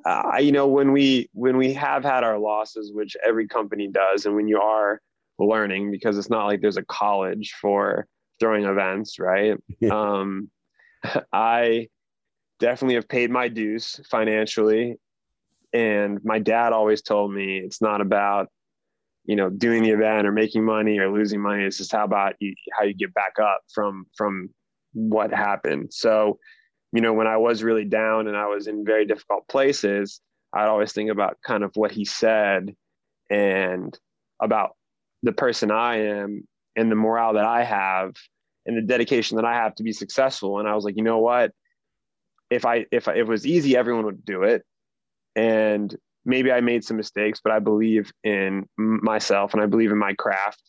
uh, 0.04 0.36
you 0.38 0.52
know, 0.52 0.68
when 0.68 0.92
we 0.92 1.30
when 1.32 1.56
we 1.56 1.72
have 1.72 2.04
had 2.04 2.22
our 2.22 2.38
losses, 2.38 2.92
which 2.92 3.16
every 3.24 3.48
company 3.48 3.88
does, 3.88 4.26
and 4.26 4.36
when 4.36 4.46
you 4.46 4.60
are 4.60 5.00
learning, 5.38 5.90
because 5.90 6.18
it's 6.18 6.28
not 6.28 6.44
like 6.44 6.60
there's 6.60 6.76
a 6.76 6.84
college 6.84 7.54
for 7.58 8.06
throwing 8.38 8.64
events, 8.64 9.18
right? 9.18 9.56
um, 9.90 10.50
I 11.32 11.88
definitely 12.64 12.94
have 12.94 13.08
paid 13.08 13.30
my 13.30 13.48
dues 13.48 14.00
financially, 14.10 14.96
and 15.72 16.22
my 16.24 16.38
dad 16.38 16.72
always 16.72 17.02
told 17.02 17.32
me 17.32 17.58
it's 17.58 17.82
not 17.82 18.00
about 18.00 18.48
you 19.24 19.36
know 19.36 19.50
doing 19.50 19.82
the 19.82 19.90
event 19.90 20.26
or 20.26 20.32
making 20.32 20.64
money 20.64 20.98
or 20.98 21.10
losing 21.10 21.40
money. 21.40 21.64
It's 21.64 21.78
just 21.78 21.92
how 21.92 22.04
about 22.04 22.34
you 22.40 22.54
how 22.76 22.84
you 22.84 22.94
get 22.94 23.12
back 23.14 23.38
up 23.40 23.60
from 23.72 24.06
from 24.16 24.50
what 24.92 25.32
happened. 25.32 25.92
So 25.92 26.38
you 26.94 27.00
know 27.00 27.12
when 27.12 27.26
i 27.26 27.36
was 27.36 27.62
really 27.62 27.84
down 27.84 28.28
and 28.28 28.36
i 28.36 28.46
was 28.46 28.66
in 28.68 28.84
very 28.84 29.04
difficult 29.04 29.46
places 29.48 30.20
i'd 30.54 30.68
always 30.68 30.92
think 30.92 31.10
about 31.10 31.36
kind 31.44 31.64
of 31.64 31.72
what 31.74 31.90
he 31.90 32.04
said 32.04 32.74
and 33.28 33.98
about 34.40 34.76
the 35.22 35.32
person 35.32 35.70
i 35.70 35.96
am 35.96 36.46
and 36.76 36.90
the 36.90 36.96
morale 36.96 37.34
that 37.34 37.44
i 37.44 37.64
have 37.64 38.14
and 38.64 38.76
the 38.76 38.82
dedication 38.82 39.36
that 39.36 39.44
i 39.44 39.54
have 39.54 39.74
to 39.74 39.82
be 39.82 39.92
successful. 39.92 40.60
And 40.60 40.68
i 40.68 40.74
was 40.74 40.84
like 40.84 40.96
you 40.96 41.02
know 41.02 41.18
what 41.18 41.50
if 42.50 42.64
i 42.64 42.84
if, 42.92 43.08
it 43.08 43.26
was 43.26 43.46
easy 43.46 43.76
everyone 43.76 44.04
would 44.04 44.24
do 44.24 44.42
it 44.42 44.64
and 45.36 45.96
maybe 46.24 46.50
I 46.52 46.60
made 46.60 46.84
some 46.84 46.96
mistakes, 46.96 47.40
but 47.42 47.52
I 47.52 47.58
believe 47.58 48.12
in 48.22 48.66
myself 48.76 49.52
and 49.52 49.62
I 49.62 49.66
believe 49.66 49.92
in 49.92 49.98
my 49.98 50.14
craft. 50.14 50.62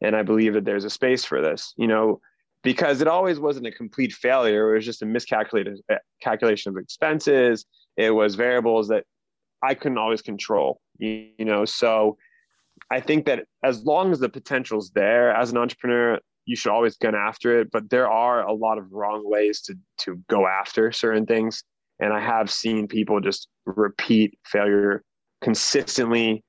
And 0.00 0.16
I 0.16 0.22
believe 0.22 0.54
that 0.54 0.64
there's 0.64 0.84
a 0.84 0.90
space 0.90 1.24
for 1.24 1.40
this, 1.40 1.72
you 1.76 1.86
know, 1.86 2.20
because 2.62 3.00
it 3.00 3.08
always 3.08 3.38
wasn't 3.38 3.66
a 3.66 3.72
complete 3.72 4.12
failure. 4.12 4.72
It 4.72 4.76
was 4.76 4.84
just 4.84 5.02
a 5.02 5.06
miscalculated 5.06 5.80
uh, 5.90 5.96
calculation 6.20 6.70
of 6.70 6.76
expenses. 6.76 7.64
It 7.96 8.10
was 8.10 8.34
variables 8.34 8.88
that 8.88 9.04
I 9.62 9.74
couldn't 9.74 9.98
always 9.98 10.20
control, 10.20 10.80
you, 10.98 11.28
you 11.38 11.44
know. 11.44 11.64
So 11.64 12.18
I 12.90 13.00
think 13.00 13.26
that 13.26 13.44
as 13.62 13.84
long 13.84 14.12
as 14.12 14.18
the 14.18 14.28
potential's 14.28 14.90
there 14.90 15.34
as 15.34 15.52
an 15.52 15.58
entrepreneur, 15.58 16.18
you 16.46 16.56
should 16.56 16.72
always 16.72 16.96
get 16.96 17.14
after 17.14 17.60
it. 17.60 17.70
But 17.70 17.90
there 17.90 18.08
are 18.08 18.46
a 18.46 18.52
lot 18.52 18.78
of 18.78 18.92
wrong 18.92 19.22
ways 19.24 19.60
to 19.62 19.74
to 19.98 20.16
go 20.28 20.46
after 20.46 20.92
certain 20.92 21.26
things. 21.26 21.62
And 22.00 22.12
I 22.12 22.20
have 22.20 22.50
seen 22.50 22.88
people 22.88 23.20
just 23.20 23.48
repeat 23.66 24.38
failure 24.44 25.02
consistently 25.40 26.42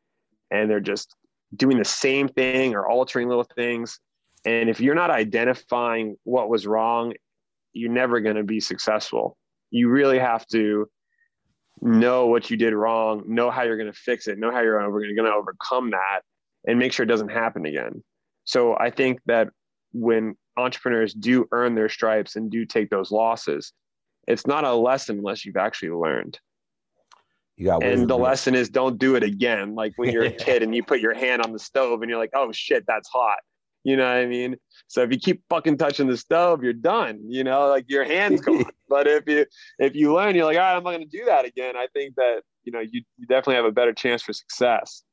and 0.52 0.70
they're 0.70 0.80
just 0.80 1.16
doing 1.56 1.78
the 1.78 1.86
same 1.86 2.28
thing 2.28 2.74
or 2.74 2.88
altering 2.90 3.28
little 3.28 3.48
things. 3.56 4.00
And 4.46 4.70
if 4.70 4.80
you're 4.80 4.96
not 4.96 5.12
identifying 5.12 6.16
what 6.24 6.50
was 6.50 6.66
wrong, 6.68 7.14
you're 7.74 7.92
never 7.92 8.20
going 8.20 8.36
to 8.36 8.44
be 8.44 8.60
successful. 8.60 9.38
You 9.70 9.90
really 9.90 10.20
have 10.20 10.46
to 10.48 10.88
know 11.82 12.28
what 12.28 12.50
you 12.50 12.58
did 12.58 12.74
wrong, 12.74 13.24
know 13.28 13.52
how 13.52 13.64
you're 13.64 13.78
going 13.78 13.92
to 13.92 13.98
fix 13.98 14.28
it, 14.28 14.40
know 14.40 14.52
how 14.52 14.62
you're 14.62 14.80
going 14.80 15.16
to 15.16 15.34
overcome 15.34 15.92
that, 15.92 16.22
and 16.68 16.80
make 16.80 16.94
sure 16.94 17.04
it 17.04 17.10
doesn't 17.10 17.30
happen 17.30 17.66
again. 17.66 18.04
So 18.46 18.78
I 18.78 18.92
think 18.92 19.20
that 19.26 19.50
when 19.96 20.36
entrepreneurs 20.58 21.14
do 21.14 21.48
earn 21.52 21.76
their 21.76 21.90
stripes 21.90 22.36
and 22.36 22.52
do 22.52 22.66
take 22.66 22.90
those 22.90 23.12
losses, 23.12 23.74
it's 24.28 24.46
not 24.46 24.64
a 24.64 24.74
lesson 24.74 25.20
unless 25.20 25.46
you've 25.46 25.58
actually 25.58 25.92
learned. 25.92 26.40
You 27.58 27.68
got 27.68 27.84
and 27.84 28.10
the 28.10 28.18
lesson 28.18 28.54
is 28.54 28.70
don't 28.70 29.00
do 29.00 29.16
it 29.16 29.24
again. 29.24 29.76
Like 29.76 29.94
when 29.96 30.12
you're 30.12 30.26
a 30.26 30.32
kid 30.46 30.62
and 30.62 30.76
you 30.76 30.84
put 30.84 31.00
your 31.00 31.14
hand 31.14 31.42
on 31.42 31.54
the 31.54 31.60
stove 31.60 32.02
and 32.02 32.10
you're 32.10 32.20
like, 32.20 32.32
oh 32.36 32.52
shit, 32.52 32.84
that's 32.88 33.08
hot. 33.08 33.38
You 33.86 33.96
know 33.96 34.04
what 34.04 34.18
I 34.18 34.26
mean? 34.26 34.58
So 34.88 35.04
if 35.04 35.12
you 35.12 35.20
keep 35.20 35.44
fucking 35.48 35.78
touching 35.78 36.08
the 36.08 36.18
stove, 36.18 36.64
you're 36.64 36.74
done. 36.74 37.20
You 37.28 37.44
know, 37.44 37.70
like 37.70 37.86
your 37.88 38.04
hand's 38.04 38.42
gone. 38.42 38.66
but 38.90 39.08
if 39.08 39.24
you 39.28 39.46
if 39.80 39.96
you 39.96 40.14
learn, 40.14 40.36
you're 40.36 40.46
like, 40.46 40.58
all 40.58 40.64
right, 40.64 40.76
I'm 40.76 40.84
not 40.84 40.92
gonna 40.92 41.06
do 41.06 41.26
that 41.26 41.46
again. 41.46 41.78
I 41.78 41.88
think 41.94 42.16
that 42.16 42.42
you 42.64 42.72
know 42.72 42.80
you, 42.80 43.04
you 43.18 43.28
definitely 43.28 43.56
have 43.56 43.66
a 43.66 43.72
better 43.72 43.94
chance 43.94 44.24
for 44.24 44.34
success. 44.34 45.04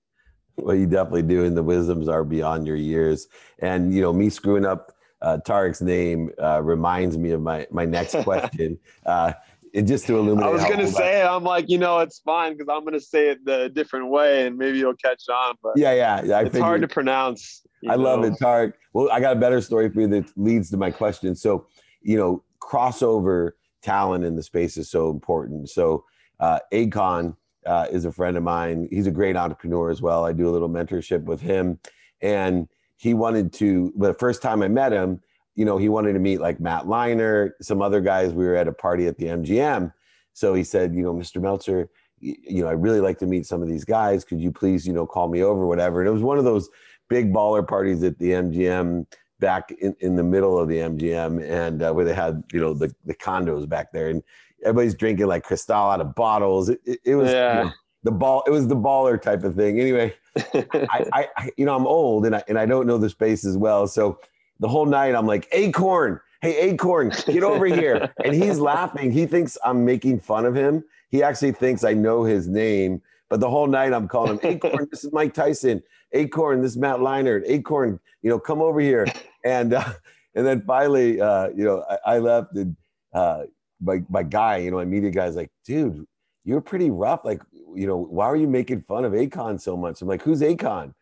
Well, 0.56 0.76
you 0.76 0.86
definitely 0.86 1.22
do, 1.22 1.44
and 1.44 1.56
the 1.56 1.62
wisdoms 1.62 2.08
are 2.08 2.24
beyond 2.24 2.66
your 2.66 2.76
years. 2.76 3.28
And 3.60 3.94
you 3.94 4.00
know, 4.00 4.12
me 4.12 4.30
screwing 4.30 4.66
up 4.66 4.92
uh, 5.22 5.38
Tariq's 5.46 5.80
name 5.80 6.30
uh, 6.42 6.62
reminds 6.62 7.16
me 7.16 7.30
of 7.30 7.40
my 7.40 7.66
my 7.70 7.84
next 7.84 8.16
question. 8.24 8.78
uh, 9.06 9.32
it 9.72 9.82
just 9.82 10.06
to 10.06 10.18
illuminate. 10.18 10.50
I 10.50 10.52
was 10.52 10.64
gonna 10.64 10.86
say, 10.86 11.22
I'm 11.22 11.44
like, 11.44 11.70
you 11.70 11.78
know, 11.78 12.00
it's 12.00 12.18
fine 12.18 12.52
because 12.52 12.68
I'm 12.70 12.84
gonna 12.84 13.00
say 13.00 13.30
it 13.30 13.44
the 13.44 13.70
different 13.70 14.10
way, 14.10 14.46
and 14.46 14.58
maybe 14.58 14.78
you'll 14.78 14.96
catch 14.96 15.22
on. 15.30 15.54
But 15.62 15.72
yeah, 15.76 15.94
yeah, 15.94 16.22
yeah 16.22 16.40
it's 16.40 16.48
figured. 16.48 16.62
hard 16.62 16.80
to 16.82 16.88
pronounce. 16.88 17.62
I 17.88 17.96
know? 17.96 18.02
love 18.02 18.24
it, 18.24 18.34
Tariq. 18.34 18.74
Well, 18.92 19.10
I 19.10 19.20
got 19.20 19.36
a 19.36 19.40
better 19.40 19.60
story 19.60 19.88
for 19.88 20.02
you 20.02 20.08
that 20.08 20.30
leads 20.36 20.70
to 20.70 20.76
my 20.76 20.90
question. 20.90 21.34
So, 21.34 21.66
you 22.02 22.16
know, 22.16 22.44
crossover 22.60 23.52
talent 23.82 24.24
in 24.24 24.36
the 24.36 24.42
space 24.42 24.76
is 24.76 24.90
so 24.90 25.10
important. 25.10 25.70
So, 25.70 26.04
uh, 26.38 26.58
Akon 26.72 27.36
uh, 27.66 27.86
is 27.90 28.04
a 28.04 28.12
friend 28.12 28.36
of 28.36 28.42
mine. 28.42 28.88
He's 28.90 29.06
a 29.06 29.10
great 29.10 29.36
entrepreneur 29.36 29.90
as 29.90 30.02
well. 30.02 30.24
I 30.24 30.32
do 30.32 30.48
a 30.48 30.50
little 30.52 30.68
mentorship 30.68 31.24
with 31.24 31.40
him, 31.40 31.78
and 32.20 32.68
he 32.96 33.14
wanted 33.14 33.52
to, 33.54 33.92
the 33.96 34.14
first 34.14 34.42
time 34.42 34.62
I 34.62 34.68
met 34.68 34.92
him, 34.92 35.20
you 35.54 35.64
know, 35.64 35.76
he 35.76 35.88
wanted 35.88 36.14
to 36.14 36.18
meet 36.18 36.40
like 36.40 36.60
Matt 36.60 36.84
Leinart, 36.84 37.50
some 37.60 37.82
other 37.82 38.00
guys. 38.00 38.32
We 38.32 38.44
were 38.44 38.56
at 38.56 38.68
a 38.68 38.72
party 38.72 39.06
at 39.06 39.18
the 39.18 39.26
MGM. 39.26 39.92
So 40.32 40.54
he 40.54 40.64
said, 40.64 40.94
you 40.94 41.02
know, 41.02 41.12
Mr. 41.12 41.40
Meltzer, 41.40 41.90
you 42.20 42.62
know, 42.62 42.68
I 42.68 42.72
really 42.72 43.00
like 43.00 43.18
to 43.18 43.26
meet 43.26 43.46
some 43.46 43.60
of 43.60 43.68
these 43.68 43.84
guys. 43.84 44.24
Could 44.24 44.40
you 44.40 44.52
please, 44.52 44.86
you 44.86 44.92
know, 44.92 45.06
call 45.06 45.28
me 45.28 45.42
over, 45.42 45.66
whatever. 45.66 46.00
And 46.00 46.08
it 46.08 46.12
was 46.12 46.22
one 46.22 46.38
of 46.38 46.44
those 46.44 46.70
big 47.08 47.32
baller 47.32 47.66
parties 47.66 48.02
at 48.02 48.18
the 48.18 48.30
MGM 48.30 49.06
back 49.40 49.72
in, 49.80 49.94
in 49.98 50.14
the 50.14 50.22
middle 50.22 50.56
of 50.56 50.68
the 50.68 50.76
MGM 50.76 51.42
and 51.42 51.82
uh, 51.82 51.92
where 51.92 52.04
they 52.04 52.14
had, 52.14 52.42
you 52.52 52.60
know, 52.60 52.72
the, 52.72 52.94
the 53.04 53.14
condos 53.14 53.68
back 53.68 53.92
there. 53.92 54.08
And 54.08 54.22
everybody's 54.62 54.94
drinking 54.94 55.26
like 55.26 55.44
Cristal 55.44 55.90
out 55.90 56.00
of 56.00 56.14
bottles. 56.14 56.68
It, 56.68 56.80
it, 56.84 56.98
it 57.04 57.14
was, 57.14 57.30
yeah. 57.30 57.58
you 57.58 57.64
know, 57.64 57.72
the 58.02 58.10
ball 58.10 58.42
it 58.46 58.50
was 58.50 58.68
the 58.68 58.76
baller 58.76 59.20
type 59.20 59.44
of 59.44 59.54
thing. 59.54 59.80
Anyway 59.80 60.14
I, 60.54 61.28
I 61.36 61.50
you 61.56 61.64
know 61.64 61.74
i'm 61.74 61.86
old 61.86 62.26
and 62.26 62.36
i 62.36 62.42
and 62.48 62.58
i 62.58 62.66
don't 62.66 62.86
know 62.86 62.98
the 62.98 63.10
space 63.10 63.44
as 63.44 63.56
well. 63.56 63.86
So 63.86 64.18
the 64.60 64.68
whole 64.68 64.86
night 64.86 65.14
i'm 65.14 65.26
like 65.26 65.48
acorn! 65.52 66.20
Hey 66.40 66.70
acorn 66.70 67.12
get 67.26 67.42
over 67.42 67.66
here. 67.66 68.12
And 68.24 68.34
he's 68.34 68.58
laughing. 68.58 69.10
He 69.10 69.26
thinks 69.26 69.56
i'm 69.64 69.84
making 69.84 70.20
fun 70.20 70.44
of 70.44 70.54
him. 70.54 70.84
He 71.10 71.22
actually 71.22 71.52
thinks 71.52 71.84
i 71.84 71.92
know 71.92 72.24
his 72.24 72.48
name. 72.48 73.02
But 73.28 73.40
the 73.40 73.50
whole 73.50 73.66
night 73.66 73.92
i'm 73.92 74.08
calling 74.08 74.38
him 74.38 74.52
acorn 74.52 74.88
this 74.90 75.04
is 75.04 75.12
mike 75.12 75.34
tyson. 75.34 75.82
Acorn 76.12 76.62
this 76.62 76.72
is 76.72 76.78
matt 76.78 76.98
leinart. 76.98 77.42
Acorn 77.46 78.00
you 78.22 78.30
know 78.30 78.38
come 78.38 78.60
over 78.60 78.80
here. 78.80 79.06
And 79.44 79.74
uh, 79.74 79.92
and 80.34 80.46
then 80.46 80.62
finally 80.62 81.20
uh, 81.20 81.48
you 81.48 81.64
know 81.64 81.84
I, 81.88 82.14
I 82.14 82.18
left 82.18 82.54
and 82.54 82.76
uh, 83.12 83.42
my, 83.82 84.02
my 84.08 84.22
guy 84.22 84.58
you 84.58 84.70
know 84.70 84.76
my 84.76 84.84
media 84.84 85.10
guy's 85.10 85.36
like 85.36 85.50
dude 85.64 86.06
you're 86.44 86.60
pretty 86.60 86.90
rough 86.90 87.24
like 87.24 87.40
you 87.74 87.86
know, 87.86 87.96
why 87.96 88.26
are 88.26 88.36
you 88.36 88.48
making 88.48 88.82
fun 88.82 89.04
of 89.04 89.12
Akon 89.12 89.60
so 89.60 89.76
much? 89.76 90.02
I'm 90.02 90.08
like, 90.08 90.22
who's 90.22 90.40
Akon? 90.40 90.94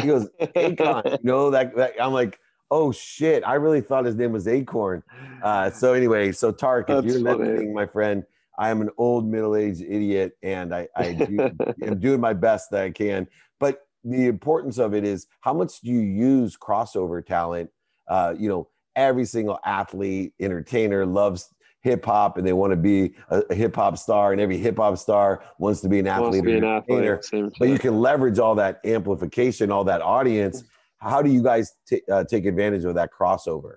He 0.00 0.06
goes, 0.06 0.28
Akon. 0.40 1.10
you 1.10 1.18
know, 1.22 1.50
that, 1.50 1.74
that 1.76 1.94
I'm 2.00 2.12
like, 2.12 2.38
oh 2.70 2.92
shit, 2.92 3.42
I 3.46 3.54
really 3.54 3.80
thought 3.80 4.04
his 4.04 4.16
name 4.16 4.32
was 4.32 4.46
Acorn. 4.48 5.02
Uh, 5.42 5.70
so 5.70 5.92
anyway, 5.94 6.32
so 6.32 6.52
Tariq, 6.52 6.84
if 6.90 7.04
you're 7.04 7.22
funny. 7.22 7.50
listening, 7.50 7.74
my 7.74 7.86
friend, 7.86 8.24
I 8.58 8.70
am 8.70 8.80
an 8.80 8.90
old 8.98 9.26
middle-aged 9.26 9.82
idiot, 9.82 10.36
and 10.42 10.74
I, 10.74 10.88
I 10.96 11.12
do, 11.12 11.50
am 11.82 12.00
doing 12.00 12.20
my 12.20 12.32
best 12.32 12.70
that 12.72 12.82
I 12.82 12.90
can. 12.90 13.28
But 13.60 13.86
the 14.04 14.26
importance 14.26 14.78
of 14.78 14.94
it 14.94 15.04
is 15.04 15.26
how 15.40 15.54
much 15.54 15.80
do 15.80 15.90
you 15.90 16.00
use 16.00 16.56
crossover 16.56 17.24
talent? 17.24 17.70
Uh, 18.08 18.34
you 18.36 18.48
know, 18.48 18.68
every 18.96 19.24
single 19.24 19.60
athlete, 19.64 20.32
entertainer 20.40 21.06
loves 21.06 21.54
hip 21.80 22.04
hop 22.04 22.36
and 22.38 22.46
they 22.46 22.52
want 22.52 22.72
to 22.72 22.76
be 22.76 23.14
a, 23.30 23.42
a 23.50 23.54
hip 23.54 23.76
hop 23.76 23.98
star, 23.98 24.32
and 24.32 24.40
every 24.40 24.58
hip 24.58 24.76
hop 24.76 24.98
star 24.98 25.42
wants 25.58 25.80
to 25.82 25.88
be 25.88 25.98
an 25.98 26.06
athlete. 26.06 26.44
Be 26.44 26.56
an 26.56 26.64
athlete 26.64 27.52
but 27.58 27.68
you 27.68 27.78
can 27.78 28.00
leverage 28.00 28.38
all 28.38 28.54
that 28.56 28.80
amplification, 28.84 29.70
all 29.70 29.84
that 29.84 30.02
audience. 30.02 30.64
How 30.98 31.22
do 31.22 31.30
you 31.30 31.42
guys 31.42 31.72
t- 31.86 32.02
uh, 32.10 32.24
take 32.24 32.44
advantage 32.46 32.84
of 32.84 32.94
that 32.96 33.10
crossover? 33.16 33.76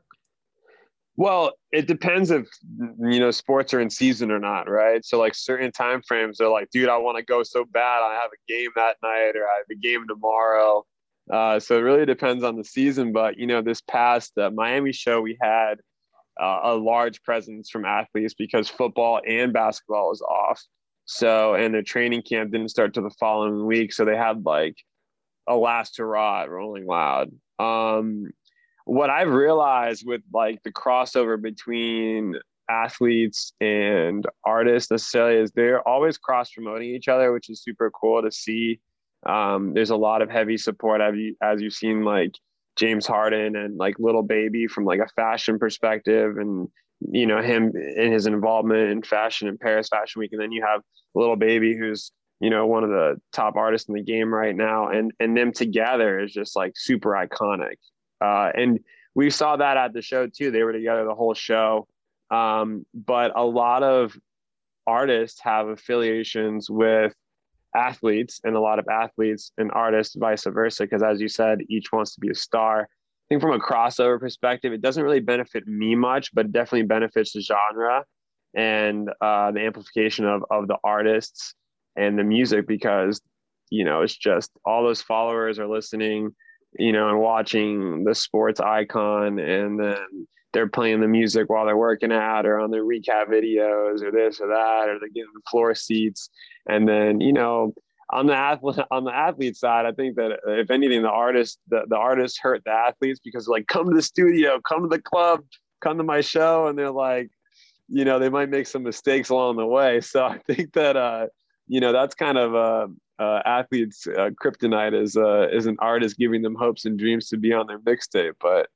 Well, 1.17 1.51
it 1.72 1.88
depends 1.88 2.31
if 2.31 2.48
you 2.79 3.20
know 3.20 3.31
sports 3.31 3.74
are 3.74 3.79
in 3.79 3.89
season 3.89 4.31
or 4.31 4.39
not, 4.39 4.70
right? 4.70 5.03
So 5.05 5.20
like 5.20 5.36
certain 5.36 5.72
time 5.72 6.01
frames, 6.01 6.38
they're 6.38 6.50
like, 6.50 6.70
dude, 6.72 6.89
I 6.89 6.98
want 6.98 7.17
to 7.17 7.24
go 7.24 7.43
so 7.43 7.65
bad. 7.65 8.01
I 8.01 8.20
have 8.20 8.31
a 8.31 8.51
game 8.51 8.70
that 8.75 8.96
night, 9.03 9.34
or 9.36 9.46
I 9.46 9.58
have 9.58 9.65
a 9.70 9.75
game 9.75 10.08
tomorrow. 10.08 10.86
Uh, 11.31 11.60
so 11.60 11.77
it 11.77 11.81
really 11.81 12.05
depends 12.05 12.43
on 12.43 12.55
the 12.55 12.63
season. 12.63 13.12
But 13.12 13.38
you 13.38 13.46
know, 13.46 13.62
this 13.62 13.81
past 13.81 14.38
uh, 14.38 14.50
Miami 14.50 14.93
show, 14.93 15.22
we 15.22 15.38
had 15.41 15.75
uh, 16.41 16.62
a 16.63 16.75
large 16.75 17.21
presence 17.24 17.69
from 17.69 17.86
athletes 17.86 18.33
because 18.33 18.67
football 18.67 19.21
and 19.27 19.53
basketball 19.53 20.10
was 20.10 20.21
off. 20.21 20.62
So, 21.05 21.55
and 21.55 21.74
their 21.74 21.83
training 21.83 22.24
camp 22.24 22.51
didn't 22.51 22.69
start 22.69 22.93
till 22.93 23.03
the 23.03 23.15
following 23.19 23.65
week. 23.65 23.93
So 23.93 24.05
they 24.05 24.15
had 24.15 24.45
like 24.45 24.75
a 25.48 25.55
last 25.55 25.98
hurrah 25.98 26.43
Rolling 26.43 26.86
Loud. 26.86 27.31
Um, 27.60 28.31
what 28.86 29.10
I've 29.10 29.31
realized 29.31 30.03
with 30.05 30.21
like 30.33 30.63
the 30.63 30.71
crossover 30.71 31.39
between 31.39 32.36
athletes 32.69 33.53
and 33.60 34.25
artists 34.45 34.89
necessarily 34.89 35.39
is 35.41 35.51
they're 35.51 35.88
always 35.88 36.17
cross 36.17 36.51
promoting 36.51 36.89
each 36.89 37.07
other, 37.07 37.31
which 37.33 37.50
is 37.50 37.62
super 37.62 37.91
cool 37.91 38.21
to 38.21 38.31
see. 38.31 38.79
Um, 39.25 39.74
there's 39.74 39.91
a 39.91 39.95
lot 39.95 40.21
of 40.21 40.31
heavy 40.31 40.57
support 40.57 41.01
as, 41.01 41.15
you, 41.15 41.36
as 41.43 41.62
you've 41.62 41.74
seen 41.74 42.03
like 42.03 42.33
James 42.81 43.05
Harden 43.05 43.55
and 43.55 43.77
like 43.77 44.00
Lil 44.00 44.23
Baby 44.23 44.65
from 44.65 44.85
like 44.85 45.00
a 45.00 45.07
fashion 45.15 45.59
perspective 45.59 46.38
and 46.38 46.67
you 47.00 47.27
know 47.27 47.39
him 47.39 47.71
in 47.75 48.11
his 48.11 48.25
involvement 48.25 48.89
in 48.89 49.03
fashion 49.03 49.47
in 49.47 49.59
Paris 49.59 49.88
Fashion 49.88 50.19
Week. 50.19 50.31
And 50.33 50.41
then 50.41 50.51
you 50.51 50.65
have 50.65 50.81
Lil 51.13 51.35
Baby 51.35 51.77
who's 51.77 52.11
you 52.39 52.50
know 52.50 52.65
one 52.65 52.83
of 52.83 52.89
the 52.89 53.21
top 53.31 53.55
artists 53.55 53.88
in 53.88 53.93
the 53.93 54.01
game 54.01 54.33
right 54.33 54.55
now. 54.55 54.88
And 54.88 55.11
and 55.19 55.38
them 55.38 55.51
together 55.51 56.19
is 56.19 56.33
just 56.33 56.55
like 56.55 56.73
super 56.75 57.11
iconic. 57.11 57.77
Uh, 58.19 58.51
and 58.55 58.79
we 59.13 59.29
saw 59.29 59.57
that 59.57 59.77
at 59.77 59.93
the 59.93 60.01
show 60.01 60.25
too. 60.25 60.50
They 60.50 60.63
were 60.63 60.73
together 60.73 61.05
the 61.05 61.13
whole 61.13 61.35
show. 61.35 61.88
Um, 62.31 62.83
but 62.95 63.31
a 63.35 63.43
lot 63.45 63.83
of 63.83 64.17
artists 64.88 65.39
have 65.41 65.67
affiliations 65.67 66.67
with 66.67 67.13
athletes 67.75 68.39
and 68.43 68.55
a 68.55 68.59
lot 68.59 68.79
of 68.79 68.87
athletes 68.87 69.51
and 69.57 69.71
artists 69.71 70.15
vice 70.15 70.43
versa 70.45 70.83
because 70.83 71.03
as 71.03 71.21
you 71.21 71.27
said 71.27 71.59
each 71.69 71.91
wants 71.91 72.13
to 72.15 72.21
be 72.21 72.29
a 72.29 72.35
star. 72.35 72.81
I 72.81 72.87
think 73.29 73.41
from 73.41 73.53
a 73.53 73.59
crossover 73.59 74.19
perspective 74.19 74.73
it 74.73 74.81
doesn't 74.81 75.03
really 75.03 75.19
benefit 75.19 75.67
me 75.67 75.95
much 75.95 76.33
but 76.33 76.47
it 76.47 76.51
definitely 76.51 76.87
benefits 76.87 77.33
the 77.33 77.41
genre 77.41 78.03
and 78.53 79.09
uh, 79.21 79.51
the 79.51 79.61
amplification 79.61 80.25
of, 80.25 80.43
of 80.51 80.67
the 80.67 80.77
artists 80.83 81.55
and 81.95 82.19
the 82.19 82.23
music 82.23 82.67
because 82.67 83.21
you 83.69 83.85
know 83.85 84.01
it's 84.01 84.17
just 84.17 84.51
all 84.65 84.83
those 84.83 85.01
followers 85.01 85.59
are 85.59 85.67
listening 85.67 86.35
you 86.77 86.91
know 86.91 87.09
and 87.09 87.19
watching 87.19 88.03
the 88.03 88.15
sports 88.15 88.59
icon 88.59 89.39
and 89.39 89.79
then 89.79 90.27
they're 90.53 90.67
playing 90.67 91.00
the 91.00 91.08
music 91.08 91.50
while 91.50 91.65
they're 91.65 91.77
working 91.77 92.12
out 92.12 92.46
or 92.46 92.60
on 92.60 92.72
their 92.72 92.84
recap 92.84 93.27
videos 93.27 94.01
or 94.01 94.12
this 94.12 94.39
or 94.39 94.48
that 94.48 94.89
or 94.89 95.00
they're 95.00 95.10
getting 95.10 95.31
floor 95.50 95.74
seats. 95.74 96.29
And 96.67 96.88
then 96.88 97.22
you 97.22 97.34
know 97.34 97.74
on 98.10 98.27
the 98.27 98.36
athlete 98.36 98.79
on 98.91 99.05
the 99.05 99.15
athlete 99.15 99.55
side 99.55 99.86
i 99.86 99.91
think 99.93 100.17
that 100.17 100.38
if 100.46 100.70
anything 100.70 101.01
the 101.01 101.10
artist 101.10 101.60
the, 101.70 101.84
the 101.88 101.96
artists 101.96 102.38
hurt 102.38 102.62
the 102.65 102.72
athletes 102.72 103.22
because 103.24 103.48
like 103.48 103.67
come 103.67 103.88
to 103.88 103.96
the 103.96 104.01
studio 104.01 104.60
come 104.67 104.81
to 104.81 104.89
the 104.89 105.01
club 105.01 105.41
come 105.81 105.98
to 105.98 106.03
my 106.03 106.22
show. 106.22 106.67
And 106.67 106.77
they're 106.77 106.91
like 106.91 107.29
you 107.89 108.05
know 108.05 108.20
they 108.20 108.29
might 108.29 108.50
make 108.50 108.67
some 108.67 108.84
mistakes 108.84 109.29
along 109.29 109.58
the 109.58 109.65
way. 109.65 110.00
So 110.00 110.24
i 110.25 110.38
think 110.38 110.74
that 110.74 110.96
uh 110.96 111.27
you 111.67 111.81
know 111.81 111.91
that's 111.91 112.15
kind 112.15 112.38
of 112.38 112.55
uh, 112.55 112.88
uh 113.22 113.41
athletes 113.46 114.08
uh, 114.08 114.29
kryptonite 114.41 115.00
is 115.00 115.17
uh 115.17 115.48
is 115.51 115.65
an 115.65 115.77
artist 115.79 116.17
giving 116.17 116.41
them 116.41 116.55
hopes 116.55 116.86
and 116.86 116.98
dreams 116.98 117.27
to 117.29 117.38
be 117.38 117.51
on 117.51 117.67
their 117.67 117.79
mixtape. 117.79 118.34
But 118.39 118.70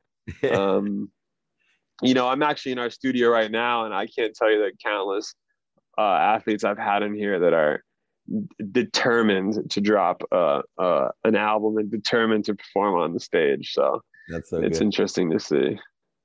um 0.51 1.09
you 2.01 2.13
know, 2.13 2.27
I'm 2.27 2.43
actually 2.43 2.73
in 2.73 2.79
our 2.79 2.89
studio 2.89 3.29
right 3.29 3.51
now, 3.51 3.85
and 3.85 3.93
I 3.93 4.07
can't 4.07 4.35
tell 4.35 4.51
you 4.51 4.59
the 4.59 4.71
countless 4.83 5.33
uh, 5.97 6.01
athletes 6.01 6.63
I've 6.63 6.77
had 6.77 7.03
in 7.03 7.15
here 7.15 7.39
that 7.39 7.53
are 7.53 7.83
determined 8.71 9.69
to 9.71 9.81
drop 9.81 10.21
uh, 10.31 10.61
uh, 10.77 11.09
an 11.23 11.35
album 11.35 11.77
and 11.77 11.89
determined 11.89 12.45
to 12.45 12.55
perform 12.55 12.95
on 12.95 13.13
the 13.13 13.19
stage. 13.19 13.71
So 13.73 14.01
that's 14.29 14.49
so 14.49 14.61
it's 14.61 14.79
good. 14.79 14.85
interesting 14.85 15.29
to 15.31 15.39
see. 15.39 15.79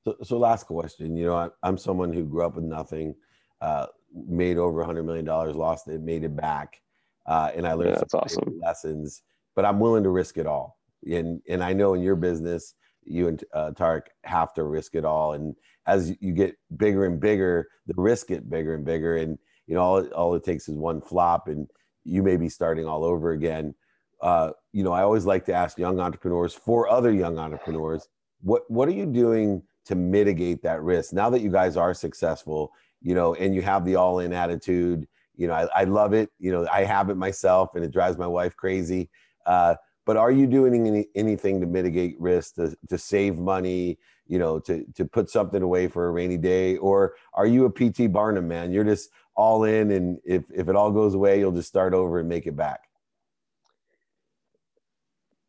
So, 0.04 0.16
so 0.22 0.38
last 0.38 0.66
question. 0.66 1.16
You 1.16 1.26
know, 1.26 1.36
I, 1.36 1.48
I'm 1.62 1.76
someone 1.76 2.12
who 2.12 2.24
grew 2.24 2.44
up 2.44 2.56
with 2.56 2.64
nothing, 2.64 3.14
uh, 3.60 3.86
made 4.26 4.56
over 4.56 4.80
a 4.80 4.86
hundred 4.86 5.04
million 5.04 5.24
dollars, 5.24 5.54
lost 5.54 5.88
it, 5.88 6.00
made 6.00 6.24
it 6.24 6.34
back, 6.34 6.80
uh, 7.26 7.50
and 7.54 7.66
I 7.66 7.74
learned 7.74 7.90
yeah, 7.90 7.98
that's 7.98 8.14
awesome 8.14 8.58
lessons. 8.60 9.22
But 9.54 9.64
I'm 9.64 9.78
willing 9.78 10.04
to 10.04 10.10
risk 10.10 10.38
it 10.38 10.46
all. 10.46 10.78
And 11.06 11.42
and 11.48 11.62
I 11.62 11.74
know 11.74 11.94
in 11.94 12.02
your 12.02 12.16
business, 12.16 12.74
you 13.04 13.28
and 13.28 13.44
uh, 13.52 13.70
Tariq 13.72 14.02
have 14.24 14.52
to 14.54 14.64
risk 14.64 14.94
it 14.94 15.04
all. 15.04 15.32
And 15.32 15.54
as 15.86 16.14
you 16.20 16.32
get 16.32 16.56
bigger 16.76 17.06
and 17.06 17.20
bigger, 17.20 17.68
the 17.86 17.94
risk 17.96 18.28
get 18.28 18.48
bigger 18.48 18.74
and 18.74 18.84
bigger. 18.84 19.16
And 19.16 19.38
you 19.66 19.74
know, 19.74 19.82
all, 19.82 20.06
all 20.08 20.34
it 20.34 20.44
takes 20.44 20.68
is 20.68 20.76
one 20.76 21.00
flop, 21.00 21.48
and 21.48 21.68
you 22.04 22.22
may 22.22 22.36
be 22.36 22.48
starting 22.48 22.86
all 22.86 23.04
over 23.04 23.32
again. 23.32 23.74
Uh, 24.20 24.50
you 24.72 24.84
know, 24.84 24.92
I 24.92 25.02
always 25.02 25.24
like 25.24 25.44
to 25.46 25.54
ask 25.54 25.78
young 25.78 26.00
entrepreneurs 26.00 26.54
for 26.54 26.88
other 26.88 27.12
young 27.12 27.38
entrepreneurs, 27.38 28.08
what 28.42 28.62
what 28.68 28.88
are 28.88 28.92
you 28.92 29.06
doing 29.06 29.62
to 29.86 29.94
mitigate 29.94 30.62
that 30.62 30.82
risk 30.82 31.12
now 31.12 31.30
that 31.30 31.40
you 31.40 31.50
guys 31.50 31.76
are 31.76 31.94
successful? 31.94 32.72
You 33.00 33.14
know, 33.14 33.34
and 33.34 33.54
you 33.54 33.62
have 33.62 33.84
the 33.84 33.96
all-in 33.96 34.32
attitude. 34.32 35.06
You 35.36 35.46
know, 35.46 35.54
I, 35.54 35.68
I 35.74 35.84
love 35.84 36.12
it. 36.12 36.28
You 36.38 36.52
know, 36.52 36.68
I 36.70 36.84
have 36.84 37.08
it 37.08 37.16
myself, 37.16 37.70
and 37.74 37.84
it 37.84 37.92
drives 37.92 38.18
my 38.18 38.26
wife 38.26 38.54
crazy. 38.56 39.08
Uh, 39.46 39.76
but 40.06 40.16
are 40.16 40.30
you 40.30 40.46
doing 40.46 40.86
any, 40.86 41.06
anything 41.14 41.60
to 41.60 41.66
mitigate 41.66 42.20
risk 42.20 42.54
to, 42.54 42.76
to 42.88 42.98
save 42.98 43.38
money 43.38 43.98
you 44.26 44.38
know 44.38 44.58
to 44.60 44.84
to 44.94 45.04
put 45.04 45.28
something 45.28 45.62
away 45.62 45.88
for 45.88 46.08
a 46.08 46.10
rainy 46.10 46.36
day? 46.36 46.76
Or 46.76 47.14
are 47.34 47.46
you 47.46 47.64
a 47.64 47.70
pt 47.70 48.12
barnum 48.12 48.48
man? 48.48 48.72
You're 48.72 48.84
just 48.84 49.10
all 49.36 49.64
in 49.64 49.90
and 49.92 50.18
if 50.24 50.44
if 50.54 50.68
it 50.68 50.76
all 50.76 50.90
goes 50.90 51.14
away 51.14 51.38
you'll 51.38 51.52
just 51.52 51.68
start 51.68 51.94
over 51.94 52.18
and 52.20 52.28
make 52.28 52.46
it 52.46 52.56
back. 52.56 52.80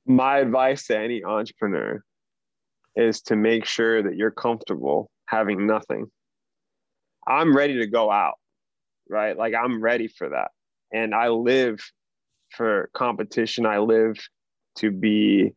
My 0.06 0.40
advice 0.40 0.88
to 0.88 0.98
any 0.98 1.24
entrepreneur 1.24 2.04
is 2.96 3.22
to 3.22 3.36
make 3.36 3.66
sure 3.66 4.04
that 4.04 4.16
you're 4.16 4.32
comfortable 4.32 5.10
having 5.28 5.66
nothing. 5.66 6.12
I'm 7.28 7.56
ready 7.56 7.78
to 7.80 7.88
go 7.88 8.12
out 8.12 8.36
right? 9.12 9.38
Like 9.38 9.54
i'm 9.54 9.82
ready 9.82 10.08
for 10.08 10.30
that. 10.30 10.52
And 10.92 11.14
i 11.14 11.28
live 11.28 11.80
for 12.50 12.90
competition. 12.94 13.66
I 13.66 13.80
live 13.80 14.18
to 14.78 14.92
be 14.92 15.54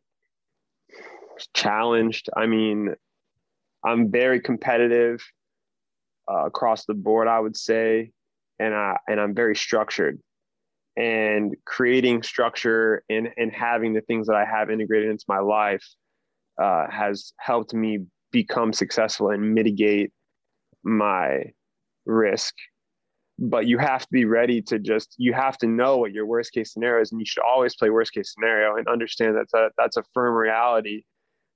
challenged. 1.54 2.28
I 2.36 2.46
mean, 2.46 2.94
I'm 3.84 4.10
very 4.10 4.40
competitive 4.40 5.20
uh, 6.30 6.46
across 6.46 6.86
the 6.86 6.94
board, 6.94 7.28
I 7.28 7.38
would 7.38 7.56
say, 7.56 8.12
and 8.58 8.74
I 8.74 8.98
and 9.08 9.20
I'm 9.20 9.34
very 9.34 9.56
structured. 9.56 10.18
And 10.96 11.56
creating 11.64 12.22
structure 12.22 13.02
and 13.10 13.28
and 13.36 13.52
having 13.52 13.94
the 13.94 14.00
things 14.02 14.28
that 14.28 14.36
I 14.36 14.44
have 14.44 14.70
integrated 14.70 15.10
into 15.10 15.24
my 15.28 15.40
life 15.40 15.84
uh, 16.60 16.88
has 16.90 17.32
helped 17.38 17.74
me 17.74 17.98
become 18.30 18.72
successful 18.72 19.30
and 19.30 19.54
mitigate 19.54 20.12
my 20.84 21.44
risk 22.06 22.54
but 23.38 23.66
you 23.66 23.78
have 23.78 24.02
to 24.02 24.08
be 24.12 24.24
ready 24.24 24.62
to 24.62 24.78
just 24.78 25.14
you 25.18 25.32
have 25.32 25.58
to 25.58 25.66
know 25.66 25.96
what 25.96 26.12
your 26.12 26.26
worst 26.26 26.52
case 26.52 26.72
scenario 26.72 27.02
is 27.02 27.10
and 27.10 27.20
you 27.20 27.26
should 27.26 27.42
always 27.42 27.74
play 27.74 27.90
worst 27.90 28.12
case 28.12 28.32
scenario 28.32 28.76
and 28.76 28.86
understand 28.88 29.36
that's 29.36 29.54
a 29.54 29.70
that's 29.76 29.96
a 29.96 30.04
firm 30.14 30.34
reality 30.34 31.02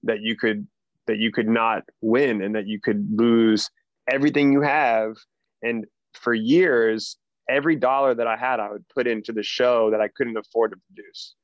that 0.03 0.21
you 0.21 0.37
could 0.37 0.67
that 1.07 1.19
you 1.19 1.33
could 1.33 1.49
not 1.49 1.85
win 2.01 2.43
and 2.43 2.55
that 2.55 2.67
you 2.67 2.81
could 2.81 3.09
lose 3.19 3.71
everything 4.09 4.53
you 4.53 4.61
have. 4.61 5.17
And 5.63 5.87
for 6.15 6.35
years 6.35 7.17
every 7.49 7.77
dollar 7.77 8.15
that 8.15 8.27
i 8.27 8.37
had 8.37 8.61
i 8.61 8.71
would 8.71 8.87
put 8.89 9.07
into 9.07 9.33
the 9.33 9.43
show 9.43 9.91
that 9.91 10.01
i 10.01 10.09
couldn't 10.09 10.37
afford 10.37 10.71
to 10.71 10.77
produce 10.87 11.35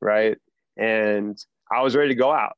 right? 0.00 0.38
And 0.76 1.36
i 1.70 1.82
was 1.82 1.94
ready 1.94 2.10
to 2.10 2.14
go 2.14 2.32
out. 2.32 2.56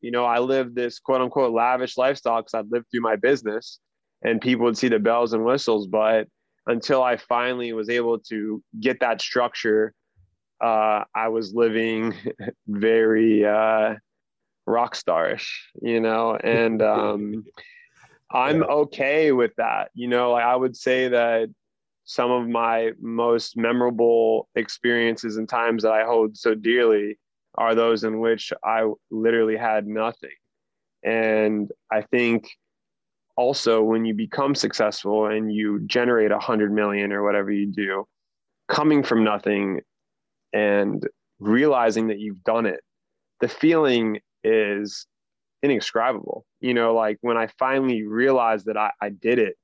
You 0.00 0.10
know 0.10 0.24
i 0.24 0.38
lived 0.38 0.74
this 0.74 0.98
quote 0.98 1.20
unquote 1.20 1.52
lavish 1.52 1.96
lifestyle 1.96 2.40
because 2.40 2.54
i'd 2.54 2.70
lived 2.70 2.86
through 2.90 3.00
my 3.00 3.16
business 3.16 3.80
and 4.22 4.40
people 4.40 4.64
would 4.64 4.78
see 4.78 4.88
the 4.88 4.98
bells 4.98 5.32
and 5.32 5.44
whistles 5.44 5.86
but 5.86 6.28
until 6.68 7.02
I 7.02 7.16
finally 7.16 7.72
was 7.72 7.88
able 7.88 8.18
to 8.30 8.62
get 8.78 9.00
that 9.00 9.20
structure, 9.20 9.94
uh, 10.60 11.04
I 11.14 11.28
was 11.28 11.54
living 11.54 12.14
very 12.68 13.44
uh, 13.44 13.94
rock 14.66 14.94
starish, 14.94 15.48
you 15.80 16.00
know, 16.00 16.36
and 16.36 16.82
um, 16.96 17.44
I'm 18.30 18.62
okay 18.62 19.32
with 19.32 19.52
that. 19.56 19.90
You 19.94 20.08
know, 20.08 20.32
like 20.32 20.44
I 20.44 20.54
would 20.54 20.76
say 20.76 21.08
that 21.08 21.48
some 22.04 22.30
of 22.30 22.48
my 22.48 22.92
most 23.00 23.56
memorable 23.56 24.48
experiences 24.54 25.36
and 25.36 25.48
times 25.48 25.82
that 25.82 25.92
I 25.92 26.04
hold 26.04 26.36
so 26.36 26.54
dearly 26.54 27.18
are 27.56 27.74
those 27.74 28.04
in 28.04 28.20
which 28.20 28.52
I 28.64 28.90
literally 29.10 29.56
had 29.56 29.86
nothing. 29.86 30.30
And 31.02 31.70
I 31.90 32.02
think 32.02 32.48
also 33.38 33.80
when 33.80 34.04
you 34.04 34.12
become 34.14 34.52
successful 34.56 35.26
and 35.26 35.52
you 35.54 35.78
generate 35.86 36.32
a 36.32 36.40
hundred 36.40 36.72
million 36.72 37.12
or 37.12 37.22
whatever 37.22 37.52
you 37.52 37.66
do 37.66 38.04
coming 38.66 39.04
from 39.04 39.22
nothing 39.22 39.80
and 40.52 41.06
realizing 41.38 42.08
that 42.08 42.18
you've 42.18 42.42
done 42.42 42.66
it 42.66 42.80
the 43.40 43.46
feeling 43.46 44.18
is 44.42 45.06
indescribable. 45.62 46.44
You 46.60 46.74
know 46.74 46.92
like 46.94 47.18
when 47.20 47.36
i 47.36 47.46
finally 47.58 48.02
realized 48.02 48.66
that 48.66 48.76
I, 48.76 48.90
I 49.00 49.10
did 49.10 49.38
it 49.38 49.54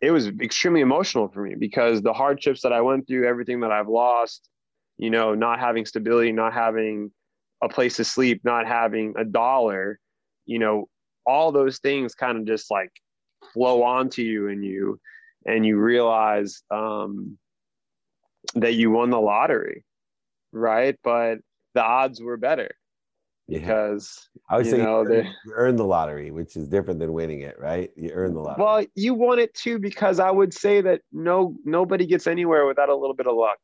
it 0.00 0.10
was 0.10 0.28
extremely 0.40 0.80
emotional 0.80 1.28
for 1.28 1.42
me 1.42 1.56
because 1.58 2.00
the 2.00 2.14
hardships 2.14 2.62
that 2.62 2.72
i 2.72 2.80
went 2.80 3.06
through 3.06 3.28
everything 3.28 3.60
that 3.60 3.70
i've 3.70 3.88
lost 3.88 4.48
you 4.96 5.10
know 5.10 5.34
not 5.34 5.60
having 5.60 5.84
stability 5.84 6.32
not 6.32 6.54
having 6.54 7.10
a 7.62 7.68
place 7.68 7.96
to 7.96 8.04
sleep 8.04 8.40
not 8.44 8.66
having 8.66 9.12
a 9.18 9.24
dollar 9.24 9.98
you 10.46 10.58
know 10.58 10.88
all 11.28 11.52
those 11.52 11.78
things 11.78 12.14
kind 12.14 12.38
of 12.38 12.46
just 12.46 12.70
like 12.70 12.90
flow 13.52 13.82
onto 13.82 14.22
you 14.22 14.48
and 14.48 14.64
you 14.64 14.98
and 15.46 15.64
you 15.64 15.78
realize 15.78 16.62
um, 16.70 17.38
that 18.54 18.74
you 18.74 18.90
won 18.90 19.10
the 19.10 19.20
lottery 19.20 19.84
right 20.52 20.96
but 21.04 21.38
the 21.74 21.82
odds 21.82 22.20
were 22.20 22.36
better 22.38 22.70
yeah. 23.46 23.60
because 23.60 24.28
I 24.50 24.56
would 24.56 24.66
you 24.66 24.72
say 24.72 24.78
know, 24.78 25.02
you, 25.02 25.08
they- 25.08 25.18
earn, 25.20 25.34
you 25.44 25.52
earn 25.54 25.76
the 25.76 25.84
lottery, 25.84 26.30
which 26.30 26.56
is 26.56 26.68
different 26.68 27.00
than 27.00 27.12
winning 27.12 27.40
it, 27.40 27.58
right? 27.58 27.90
You 27.96 28.10
earn 28.12 28.34
the 28.34 28.40
lottery. 28.40 28.64
well, 28.64 28.84
you 28.94 29.14
won 29.14 29.38
it 29.38 29.54
too 29.54 29.78
because 29.78 30.20
I 30.20 30.30
would 30.30 30.52
say 30.52 30.80
that 30.82 31.00
no 31.12 31.54
nobody 31.64 32.06
gets 32.06 32.26
anywhere 32.26 32.66
without 32.66 32.88
a 32.90 32.94
little 32.94 33.14
bit 33.14 33.26
of 33.26 33.36
luck. 33.36 33.58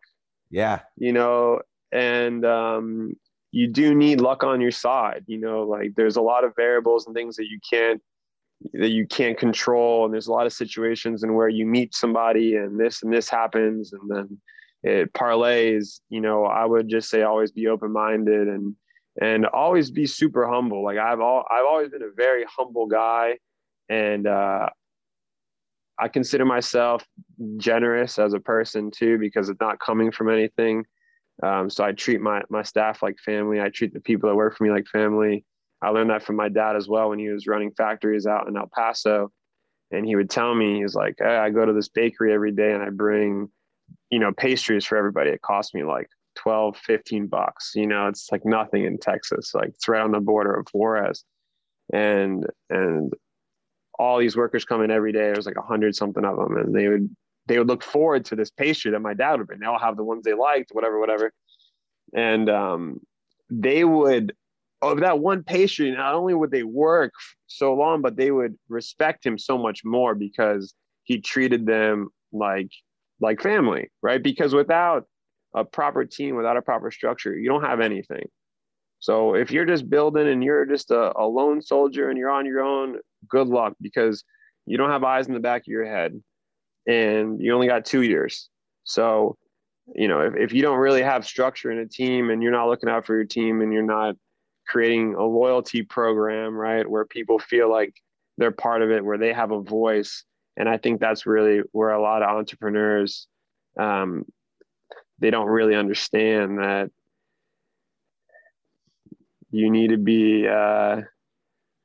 yeah, 0.51 0.81
you 0.97 1.13
know, 1.13 1.61
and 1.93 2.45
um, 2.45 3.15
you 3.55 3.69
do 3.69 3.95
need 3.95 4.21
luck 4.21 4.43
on 4.43 4.61
your 4.61 4.73
side. 4.73 5.23
You 5.29 5.39
know, 5.39 5.63
like 5.63 5.95
there's 5.95 6.17
a 6.17 6.21
lot 6.21 6.43
of 6.43 6.57
variables 6.57 7.07
and 7.07 7.15
things 7.15 7.37
that 7.37 7.47
you 7.49 7.61
can't 7.69 8.03
that 8.73 8.91
you 8.91 9.07
can't 9.07 9.39
control, 9.39 10.05
and 10.05 10.13
there's 10.13 10.27
a 10.27 10.33
lot 10.33 10.47
of 10.47 10.53
situations 10.53 11.23
and 11.23 11.37
where 11.37 11.49
you 11.49 11.65
meet 11.65 11.95
somebody 11.95 12.57
and 12.57 12.81
this 12.81 13.05
and 13.05 13.13
this 13.13 13.29
happens, 13.29 13.93
and 13.93 14.11
then 14.11 14.39
it 14.83 15.13
parlays. 15.13 16.01
You 16.09 16.21
know, 16.21 16.47
I 16.47 16.65
would 16.65 16.89
just 16.89 17.09
say 17.09 17.23
always 17.23 17.53
be 17.53 17.69
open 17.69 17.93
minded 17.93 18.49
and 18.49 18.75
and 19.23 19.47
always 19.47 19.89
be 19.93 20.07
super 20.07 20.49
humble. 20.49 20.83
Like 20.83 20.99
I've 20.99 21.21
all 21.21 21.45
I've 21.49 21.65
always 21.65 21.91
been 21.91 22.03
a 22.03 22.11
very 22.17 22.45
humble 22.49 22.87
guy, 22.87 23.39
and 23.89 24.27
uh, 24.27 24.69
I 25.97 26.09
consider 26.09 26.45
myself 26.45 27.05
generous 27.59 28.19
as 28.19 28.33
a 28.33 28.41
person 28.41 28.91
too 28.91 29.17
because 29.19 29.49
it's 29.49 29.61
not 29.61 29.79
coming 29.79 30.11
from 30.11 30.29
anything. 30.29 30.87
Um, 31.43 31.69
so 31.69 31.85
I 31.85 31.93
treat 31.93 32.21
my 32.21 32.43
my 32.49 32.63
staff 32.63 33.03
like 33.03 33.19
family. 33.19 33.61
I 33.61 33.69
treat 33.69 33.93
the 33.93 34.01
people 34.01 34.29
that 34.29 34.37
work 34.37 34.57
for 34.57 34.65
me 34.65 34.71
like 34.71 34.87
family. 34.87 35.45
I 35.83 35.91
learned 35.91 36.11
that 36.11 36.23
from 36.23 36.37
my 36.37 36.49
dad 36.49 36.77
as 36.77 36.89
well 36.89 37.11
when 37.11 37.19
he 37.19 37.29
was 37.29 37.47
running 37.47 37.73
factories 37.73 38.27
out 38.27 38.49
in 38.49 38.57
El 38.57 38.71
Paso, 38.75 39.31
and 39.91 40.07
he 40.07 40.17
would 40.17 40.31
tell 40.31 40.55
me 40.55 40.77
he 40.77 40.83
was 40.83 40.95
like, 40.95 41.17
hey, 41.19 41.37
I 41.37 41.51
go 41.51 41.67
to 41.67 41.73
this 41.73 41.89
bakery 41.89 42.33
every 42.33 42.53
day 42.53 42.73
and 42.73 42.83
I 42.83 42.91
bring, 42.91 43.49
you 44.11 44.19
know, 44.19 44.33
pastries 44.33 44.85
for 44.85 44.97
everybody. 44.97 45.31
It 45.31 45.43
costs 45.43 45.75
me 45.75 45.83
like 45.83 46.09
12, 46.37 46.77
15 46.77 47.27
bucks. 47.27 47.73
You 47.75 47.87
know, 47.87 48.09
it's 48.09 48.31
like 48.33 48.45
nothing 48.45 48.85
in 48.85 48.99
Texas. 48.99 49.55
Like 49.55 49.71
it's 49.71 49.89
right 49.89 50.01
on 50.03 50.13
the 50.13 50.21
border 50.21 50.55
of 50.55 50.69
Juarez, 50.73 51.25
and 51.93 52.47
and 52.71 53.13
all 53.99 54.19
these 54.19 54.37
workers 54.37 54.65
come 54.65 54.83
in 54.83 54.91
every 54.91 55.13
day. 55.13 55.33
There's 55.33 55.47
like 55.47 55.57
a 55.59 55.63
hundred 55.63 55.95
something 55.95 56.25
of 56.25 56.37
them, 56.37 56.57
and 56.57 56.75
they 56.75 56.89
would 56.89 57.15
they 57.47 57.59
would 57.59 57.69
look 57.69 57.83
forward 57.83 58.25
to 58.27 58.37
this 58.37 58.51
pastry 58.51 58.91
that 58.93 59.01
my 59.01 59.15
dad 59.15 59.39
would 59.39 59.47
bring. 59.47 59.61
They 59.61 59.67
all 59.67 59.79
have 59.79 59.97
the 59.97 60.05
ones 60.05 60.25
they 60.25 60.35
liked, 60.35 60.71
whatever, 60.73 60.99
whatever. 60.99 61.33
And 62.15 62.49
um, 62.49 63.01
they 63.51 63.85
would 63.85 64.35
of 64.83 65.01
that 65.01 65.19
one 65.19 65.43
pastry. 65.43 65.91
Not 65.91 66.15
only 66.15 66.35
would 66.35 66.51
they 66.51 66.63
work 66.63 67.13
so 67.47 67.75
long, 67.75 68.03
but 68.03 68.17
they 68.17 68.31
would 68.31 68.57
respect 68.69 69.25
him 69.25 69.39
so 69.39 69.59
much 69.59 69.85
more 69.85 70.15
because 70.15 70.75
he 71.05 71.21
treated 71.21 71.67
them 71.67 72.09
like 72.33 72.71
like 73.21 73.41
family, 73.41 73.91
right? 74.03 74.23
Because 74.23 74.55
without 74.55 75.07
a 75.55 75.65
proper 75.65 76.05
team, 76.05 76.37
without 76.37 76.57
a 76.57 76.63
proper 76.63 76.91
structure, 76.91 77.37
you 77.37 77.49
don't 77.49 77.65
have 77.65 77.81
anything. 77.81 78.27
So 78.99 79.35
if 79.35 79.51
you're 79.51 79.67
just 79.67 79.89
building 79.89 80.29
and 80.29 80.43
you're 80.43 80.67
just 80.67 80.91
a, 80.91 81.13
a 81.17 81.27
lone 81.27 81.63
soldier 81.63 82.09
and 82.09 82.19
you're 82.19 82.31
on 82.31 82.47
your 82.47 82.63
own, 82.63 82.97
good 83.29 83.49
luck 83.49 83.75
because 83.81 84.25
you 84.67 84.77
don't 84.79 84.91
have 84.91 85.05
eyes 85.05 85.27
in 85.27 85.35
the 85.35 85.41
back 85.41 85.63
of 85.63 85.67
your 85.67 85.85
head 85.85 86.21
and 86.87 87.41
you 87.41 87.55
only 87.55 87.67
got 87.67 87.85
two 87.85 88.03
years. 88.03 88.49
So, 88.85 89.37
you 89.95 90.09
know, 90.09 90.21
if, 90.21 90.35
if 90.37 90.53
you 90.53 90.63
don't 90.63 90.79
really 90.79 91.03
have 91.03 91.27
structure 91.27 91.71
in 91.71 91.79
a 91.79 91.87
team 91.87 92.31
and 92.31 92.43
you're 92.43 92.53
not 92.53 92.69
looking 92.69 92.89
out 92.89 93.07
for 93.07 93.15
your 93.15 93.25
team 93.25 93.61
and 93.61 93.73
you're 93.73 93.83
not 93.83 94.17
creating 94.67 95.15
a 95.15 95.25
loyalty 95.25 95.83
program, 95.83 96.55
right, 96.55 96.89
where 96.89 97.05
people 97.05 97.39
feel 97.39 97.71
like 97.71 97.95
they're 98.39 98.51
part 98.51 98.83
of 98.83 98.91
it, 98.91 99.05
where 99.05 99.19
they 99.19 99.33
have 99.33 99.51
a 99.51 99.61
voice. 99.61 100.25
And 100.57 100.69
I 100.69 100.79
think 100.79 101.01
that's 101.01 101.27
really 101.27 101.61
where 101.73 101.91
a 101.91 102.01
lot 102.01 102.23
of 102.23 102.29
entrepreneurs, 102.29 103.27
um, 103.79 104.25
they 105.19 105.31
don't 105.31 105.49
really 105.49 105.75
understand 105.75 106.59
that 106.59 106.91
you 109.51 109.71
need 109.71 109.91
to 109.91 109.97
be 109.97 110.49
uh, 110.49 111.03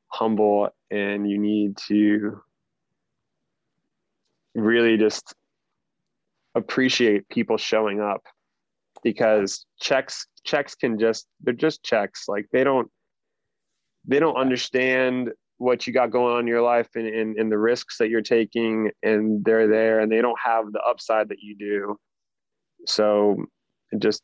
humble 0.07 0.69
and 0.89 1.29
you 1.29 1.37
need 1.37 1.77
to 1.87 2.41
really 4.61 4.97
just 4.97 5.33
appreciate 6.55 7.27
people 7.29 7.57
showing 7.57 8.01
up 8.01 8.21
because 9.03 9.65
checks 9.79 10.27
checks 10.43 10.75
can 10.75 10.99
just 10.99 11.27
they're 11.41 11.53
just 11.53 11.83
checks. 11.83 12.25
Like 12.27 12.47
they 12.51 12.63
don't 12.63 12.89
they 14.05 14.19
don't 14.19 14.35
understand 14.35 15.31
what 15.57 15.85
you 15.85 15.93
got 15.93 16.09
going 16.09 16.33
on 16.33 16.39
in 16.41 16.47
your 16.47 16.61
life 16.61 16.87
and, 16.95 17.05
and, 17.05 17.37
and 17.37 17.51
the 17.51 17.57
risks 17.57 17.97
that 17.97 18.09
you're 18.09 18.21
taking 18.21 18.89
and 19.03 19.43
they're 19.43 19.67
there 19.67 19.99
and 19.99 20.09
they 20.09 20.21
don't 20.21 20.39
have 20.41 20.71
the 20.71 20.81
upside 20.81 21.27
that 21.29 21.39
you 21.41 21.55
do. 21.55 21.97
So 22.85 23.45
just 23.97 24.23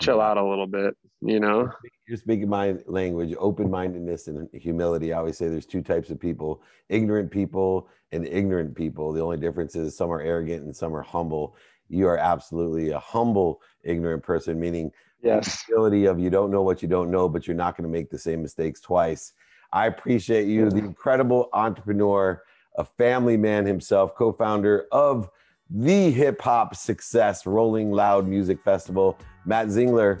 chill 0.00 0.20
out 0.20 0.38
a 0.38 0.44
little 0.44 0.68
bit 0.68 0.96
you 1.22 1.40
know 1.40 1.70
you're 2.08 2.18
speaking 2.18 2.48
my 2.48 2.76
language, 2.86 3.34
open 3.38 3.70
mindedness 3.70 4.28
and 4.28 4.48
humility. 4.52 5.12
I 5.12 5.18
always 5.18 5.38
say 5.38 5.48
there's 5.48 5.64
two 5.64 5.82
types 5.82 6.10
of 6.10 6.20
people 6.20 6.62
ignorant 6.88 7.30
people 7.30 7.88
and 8.10 8.26
ignorant 8.26 8.74
people. 8.74 9.12
The 9.12 9.22
only 9.22 9.38
difference 9.38 9.74
is 9.74 9.96
some 9.96 10.10
are 10.10 10.20
arrogant 10.20 10.64
and 10.64 10.76
some 10.76 10.94
are 10.94 11.02
humble. 11.02 11.56
You 11.88 12.08
are 12.08 12.18
absolutely 12.18 12.90
a 12.90 12.98
humble, 12.98 13.62
ignorant 13.82 14.22
person, 14.22 14.60
meaning 14.60 14.90
yes 15.22 15.64
humility 15.64 16.06
of 16.06 16.18
you 16.18 16.28
don't 16.28 16.50
know 16.50 16.62
what 16.62 16.82
you 16.82 16.88
don't 16.88 17.10
know, 17.10 17.28
but 17.28 17.46
you're 17.46 17.56
not 17.56 17.76
going 17.76 17.88
to 17.88 17.92
make 17.92 18.10
the 18.10 18.18
same 18.18 18.42
mistakes 18.42 18.80
twice. 18.80 19.32
I 19.72 19.86
appreciate 19.86 20.48
you, 20.48 20.68
the 20.68 20.78
incredible 20.78 21.48
entrepreneur, 21.54 22.42
a 22.76 22.84
family 22.84 23.38
man 23.38 23.64
himself, 23.64 24.14
co 24.16 24.32
founder 24.32 24.86
of 24.92 25.30
the 25.70 26.10
hip 26.10 26.42
hop 26.42 26.76
success 26.76 27.46
Rolling 27.46 27.90
Loud 27.90 28.28
Music 28.28 28.62
Festival, 28.62 29.18
Matt 29.46 29.68
Zingler. 29.68 30.20